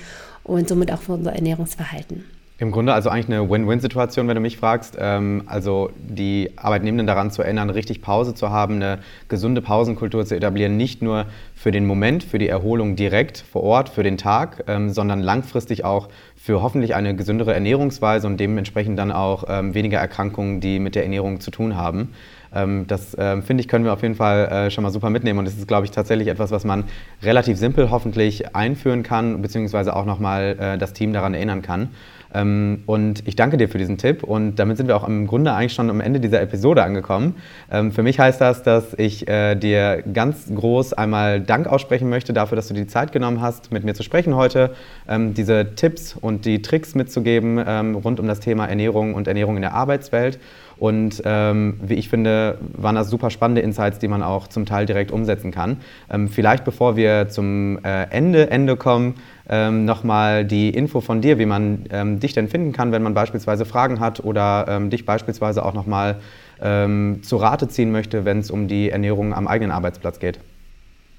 und 0.46 0.70
somit 0.70 0.92
auch 0.92 1.02
für 1.02 1.14
unser 1.14 1.34
Ernährungsverhalten. 1.34 2.24
Im 2.58 2.72
Grunde 2.72 2.94
also 2.94 3.10
eigentlich 3.10 3.38
eine 3.38 3.50
Win-Win-Situation, 3.50 4.30
wenn 4.30 4.36
du 4.36 4.42
mich 4.42 4.56
fragst. 4.56 4.96
Ähm, 4.98 5.44
also 5.46 5.90
die 5.98 6.52
Arbeitnehmenden 6.56 7.06
daran 7.06 7.30
zu 7.30 7.42
erinnern, 7.42 7.70
richtig 7.70 8.02
Pause 8.02 8.34
zu 8.34 8.50
haben, 8.50 8.76
eine 8.76 9.00
gesunde 9.28 9.62
Pausenkultur 9.62 10.26
zu 10.26 10.38
etablieren, 10.38 10.78
nicht 10.78 11.02
nur 11.02 11.26
für 11.54 11.72
den 11.72 11.86
Moment, 11.86 12.24
für 12.24 12.40
die 12.40 12.48
Erholung 12.48 12.96
direkt 12.96 13.40
vor 13.40 13.64
Ort, 13.64 13.90
für 13.90 14.04
den 14.04 14.18
Tag, 14.18 14.64
ähm, 14.68 14.90
sondern 14.92 15.20
langfristig 15.20 15.84
auch 15.84 16.08
für 16.38 16.62
hoffentlich 16.62 16.96
eine 16.96 17.14
gesündere 17.14 17.54
Ernährungsweise 17.54 18.26
und 18.26 18.40
dementsprechend 18.40 18.98
dann 18.98 19.12
auch 19.12 19.44
ähm, 19.50 19.74
weniger 19.74 19.98
Erkrankungen, 19.98 20.62
die 20.62 20.80
mit 20.80 20.96
der 20.96 21.04
Ernährung 21.04 21.42
zu 21.42 21.52
tun 21.52 21.76
haben. 21.76 22.14
Ähm, 22.54 22.86
das 22.88 23.16
ähm, 23.20 23.44
finde 23.44 23.62
ich, 23.62 23.68
können 23.68 23.86
wir 23.86 23.94
auf 23.94 24.02
jeden 24.02 24.16
Fall 24.16 24.46
äh, 24.46 24.72
schon 24.72 24.84
mal 24.84 24.92
super 24.92 25.10
mitnehmen. 25.10 25.40
Und 25.40 25.48
es 25.48 25.58
ist, 25.58 25.68
glaube 25.68 25.86
ich, 25.86 25.92
tatsächlich 25.92 26.28
etwas, 26.28 26.52
was 26.52 26.64
man 26.64 26.86
relativ 27.24 27.58
simpel 27.58 27.92
hoffentlich 27.92 28.56
einführen 28.56 29.04
kann, 29.04 29.42
beziehungsweise 29.42 29.96
auch 29.96 30.06
nochmal 30.06 30.56
äh, 30.60 30.78
das 30.78 30.94
Team 30.94 31.14
daran 31.14 31.34
erinnern 31.34 31.62
kann. 31.62 31.90
Ähm, 32.34 32.84
und 32.86 33.28
ich 33.28 33.36
danke 33.36 33.58
dir 33.58 33.70
für 33.70 33.78
diesen 33.78 33.98
Tipp 33.98 34.24
und 34.24 34.56
damit 34.56 34.78
sind 34.78 34.88
wir 34.88 34.98
auch 34.98 35.08
im 35.08 35.28
Grunde 35.28 35.54
eigentlich 35.54 35.74
schon 35.74 35.90
am 35.90 36.02
Ende 36.02 36.20
dieser 36.20 36.42
Episode 36.42 36.84
angekommen. 36.84 37.36
Für 37.70 38.04
mich 38.04 38.20
heißt 38.20 38.42
das, 38.42 38.64
dass 38.64 38.94
ich 38.98 39.28
äh, 39.28 39.56
dir 39.56 40.04
ganz 40.14 40.54
groß 40.54 40.94
einmal 40.94 41.42
Dank 41.42 41.68
aussprechen 41.68 42.10
möchte 42.10 42.34
dafür, 42.34 42.56
dass 42.56 42.68
du 42.68 42.74
die 42.74 42.88
Zeit 42.88 43.12
genommen 43.12 43.42
hast, 43.42 43.72
mit 43.72 43.84
mir 43.84 43.94
zu 43.94 44.04
sprechen 44.04 44.36
heute, 44.36 44.76
diese 45.08 45.76
Tipps 45.76 46.16
und 46.16 46.46
die 46.46 46.62
Tricks 46.62 46.96
mitzugeben 46.96 47.60
rund 47.96 48.20
um 48.20 48.28
das 48.28 48.40
Thema 48.40 48.66
Ernährung 48.66 49.14
und 49.14 49.28
Ernährung 49.28 49.56
in 49.56 49.62
der 49.62 49.74
Arbeitswelt. 49.74 50.40
Und 50.78 51.22
ähm, 51.26 51.80
wie 51.82 51.96
ich 51.96 52.10
finde, 52.10 52.58
waren 52.74 52.96
das 52.96 53.10
super 53.10 53.30
spannende 53.30 53.62
Insights, 53.62 54.00
die 54.00 54.08
man 54.08 54.24
auch 54.24 54.48
zum 54.48 54.66
Teil 54.66 54.86
direkt 54.86 55.12
umsetzen 55.12 55.52
kann. 55.52 55.78
Ähm, 56.12 56.28
vielleicht 56.28 56.66
bevor 56.66 56.96
wir 56.96 57.30
zum 57.30 57.80
äh, 57.84 58.04
Ende, 58.10 58.50
Ende 58.50 58.76
kommen, 58.76 59.16
ähm, 59.48 59.86
nochmal 59.86 60.44
die 60.44 60.70
Info 60.70 61.02
von 61.02 61.22
dir, 61.22 61.40
wie 61.40 61.46
man 61.46 61.86
ähm, 61.92 62.20
dich 62.20 62.34
denn 62.34 62.48
finden 62.48 62.74
kann, 62.74 62.92
wenn 62.92 63.04
man 63.04 63.14
beispielsweise 63.14 63.66
Fragen 63.66 64.00
hat 64.00 64.24
oder 64.24 64.66
ähm, 64.68 64.90
dich 64.90 65.06
beispielsweise 65.06 65.64
auch 65.64 65.74
nochmal 65.74 66.18
ähm, 66.62 67.20
zu 67.24 67.38
Rate 67.38 67.68
ziehen 67.68 67.92
möchte, 67.92 68.26
wenn 68.26 68.40
es 68.40 68.52
um 68.52 68.68
die 68.68 68.90
Ernährung 68.90 69.34
am 69.34 69.48
eigenen 69.48 69.72
Arbeitsplatz 69.72 70.20
geht. 70.20 70.40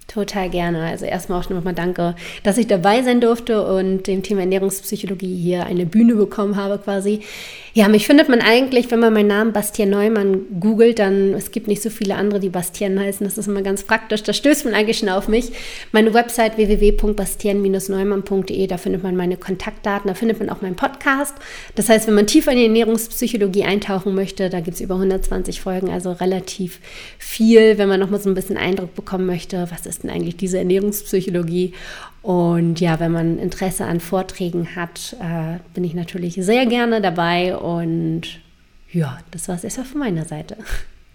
Total 0.07 0.49
gerne. 0.49 0.85
Also 0.85 1.05
erstmal 1.05 1.41
auch 1.41 1.51
nochmal 1.51 1.75
danke, 1.75 2.15
dass 2.45 2.59
ich 2.59 2.69
dabei 2.69 3.03
sein 3.03 3.21
durfte 3.21 3.67
und 3.67 4.07
dem 4.07 4.23
Thema 4.23 4.41
Ernährungspsychologie 4.41 5.37
hier 5.37 5.67
eine 5.67 5.85
Bühne 5.85 6.15
bekommen 6.15 6.55
habe 6.55 6.79
quasi. 6.79 7.21
Ja, 7.75 7.89
mich 7.89 8.07
findet 8.07 8.31
man 8.31 8.41
eigentlich, 8.41 8.91
wenn 8.91 9.01
man 9.01 9.13
meinen 9.13 9.27
Namen 9.27 9.53
Bastian 9.53 9.91
Neumann 9.91 10.47
googelt, 10.61 10.99
dann 10.99 11.35
es 11.35 11.51
gibt 11.51 11.69
nicht 11.69 11.83
so 11.83 11.91
viele 11.91 12.15
andere, 12.15 12.41
die 12.41 12.49
Bastian 12.49 12.99
heißen. 12.99 13.27
Das 13.27 13.37
ist 13.37 13.49
immer 13.49 13.61
ganz 13.61 13.83
praktisch. 13.83 14.23
Da 14.23 14.33
stößt 14.33 14.65
man 14.65 14.73
eigentlich 14.73 14.97
schon 14.97 15.11
auf 15.11 15.29
mich. 15.29 15.53
Meine 15.93 16.15
Website 16.15 16.57
www.bastian-neumann.de, 16.57 18.67
da 18.67 18.79
findet 18.79 19.03
man 19.03 19.15
meine 19.15 19.37
Kontaktdaten, 19.37 20.09
da 20.09 20.15
findet 20.15 20.39
man 20.39 20.49
auch 20.49 20.63
meinen 20.63 20.77
Podcast. 20.77 21.35
Das 21.75 21.91
heißt, 21.91 22.07
wenn 22.07 22.15
man 22.15 22.27
tiefer 22.27 22.53
in 22.53 22.59
die 22.59 22.65
Ernährungspsychologie 22.65 23.65
eintauchen 23.65 24.15
möchte, 24.15 24.49
da 24.49 24.61
gibt 24.61 24.77
es 24.77 24.81
über 24.81 24.95
120 24.95 25.61
Folgen, 25.61 25.91
also 25.91 26.13
relativ 26.13 26.81
viel, 27.19 27.77
wenn 27.77 27.91
man 27.91 28.01
nochmal 28.01 28.21
so 28.21 28.31
ein 28.31 28.35
bisschen 28.35 28.57
Eindruck 28.57 28.95
bekommen 28.95 29.27
möchte, 29.27 29.69
was 29.71 29.85
ist 29.85 29.96
denn 30.01 30.11
eigentlich 30.11 30.37
diese 30.37 30.59
Ernährungspsychologie 30.59 31.73
und 32.27 32.81
ja, 32.81 32.99
wenn 32.99 33.13
man 33.13 33.39
Interesse 33.39 33.85
an 33.85 34.01
Vorträgen 34.01 34.75
hat, 34.75 35.15
äh, 35.21 35.61
bin 35.75 35.85
ich 35.85 35.95
natürlich 35.95 36.35
sehr 36.35 36.67
gerne 36.67 37.01
dabei. 37.01 37.57
Und 37.57 38.23
ja, 38.93 39.21
das 39.31 39.47
war 39.47 39.55
es 39.55 39.63
erstmal 39.63 39.87
von 39.87 40.01
meiner 40.01 40.25
Seite. 40.25 40.57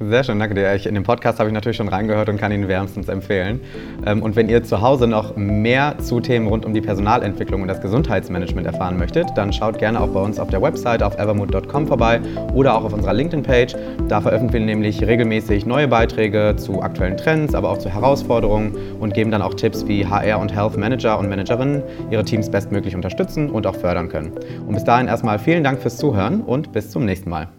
Sehr 0.10 0.24
schön, 0.24 0.40
danke 0.40 0.56
dir. 0.56 0.74
Ich, 0.74 0.88
in 0.88 0.96
dem 0.96 1.04
Podcast 1.04 1.38
habe 1.38 1.50
ich 1.50 1.54
natürlich 1.54 1.78
schon 1.78 1.88
reingehört 1.88 2.28
und 2.28 2.38
kann 2.38 2.52
ihn 2.52 2.68
wärmstens 2.68 3.08
empfehlen. 3.08 3.60
Ähm, 4.04 4.24
und 4.24 4.36
wenn 4.36 4.50
ihr 4.50 4.64
zu 4.64 4.82
Hause 4.82 5.06
noch 5.06 5.36
mehr 5.36 5.96
zu 6.00 6.20
Themen 6.20 6.48
rund 6.48 6.66
um 6.66 6.74
die 6.74 6.82
Personalentwicklung 6.82 7.62
und 7.62 7.68
das 7.68 7.82
Gesundheitsmanagement 7.82 8.66
erfahren 8.66 8.98
möchtet, 8.98 9.28
dann 9.36 9.54
schaut 9.54 9.78
gerne 9.78 10.02
auch 10.02 10.08
bei 10.08 10.20
uns 10.20 10.40
auf 10.40 10.50
der 10.50 10.60
Website 10.60 11.04
auf 11.04 11.20
evermood.com 11.20 11.86
vorbei 11.86 12.20
oder 12.56 12.76
auch 12.76 12.84
auf 12.84 12.94
unserer 12.94 13.14
LinkedIn-Page. 13.14 13.76
Da 14.08 14.22
veröffentlichen 14.22 14.66
wir 14.66 14.74
nämlich 14.74 15.06
regelmäßig 15.06 15.68
neue 15.68 15.88
Beiträge 15.88 16.56
zu 16.58 16.82
aktuellen 16.82 17.18
Trends, 17.18 17.54
aber 17.54 17.70
auch 17.70 17.78
zu 17.78 17.90
Herausforderungen 17.90 18.76
und 19.00 19.14
geben 19.14 19.30
dann 19.30 19.44
auch 19.44 19.54
Tipps, 19.54 19.86
wie 19.86 20.08
HR 20.08 20.40
und 20.40 20.56
Health 20.56 20.78
Manager 20.78 21.20
und 21.20 21.30
Managerinnen 21.30 21.84
ihre 22.10 22.26
Teams 22.26 22.50
bestmöglich 22.50 22.96
unterstützen 22.96 23.52
und 23.52 23.68
auch 23.68 23.76
fördern 23.76 24.10
können. 24.10 24.32
Und 24.66 24.74
bis 24.74 24.84
dahin 24.84 25.08
erstmal 25.08 25.38
vielen 25.38 25.64
Dank 25.64 25.80
fürs 25.80 25.98
Zuhören 25.98 26.42
und 26.42 26.72
bis 26.72 26.90
zum 26.90 27.06
nächsten 27.06 27.30
Mal. 27.30 27.50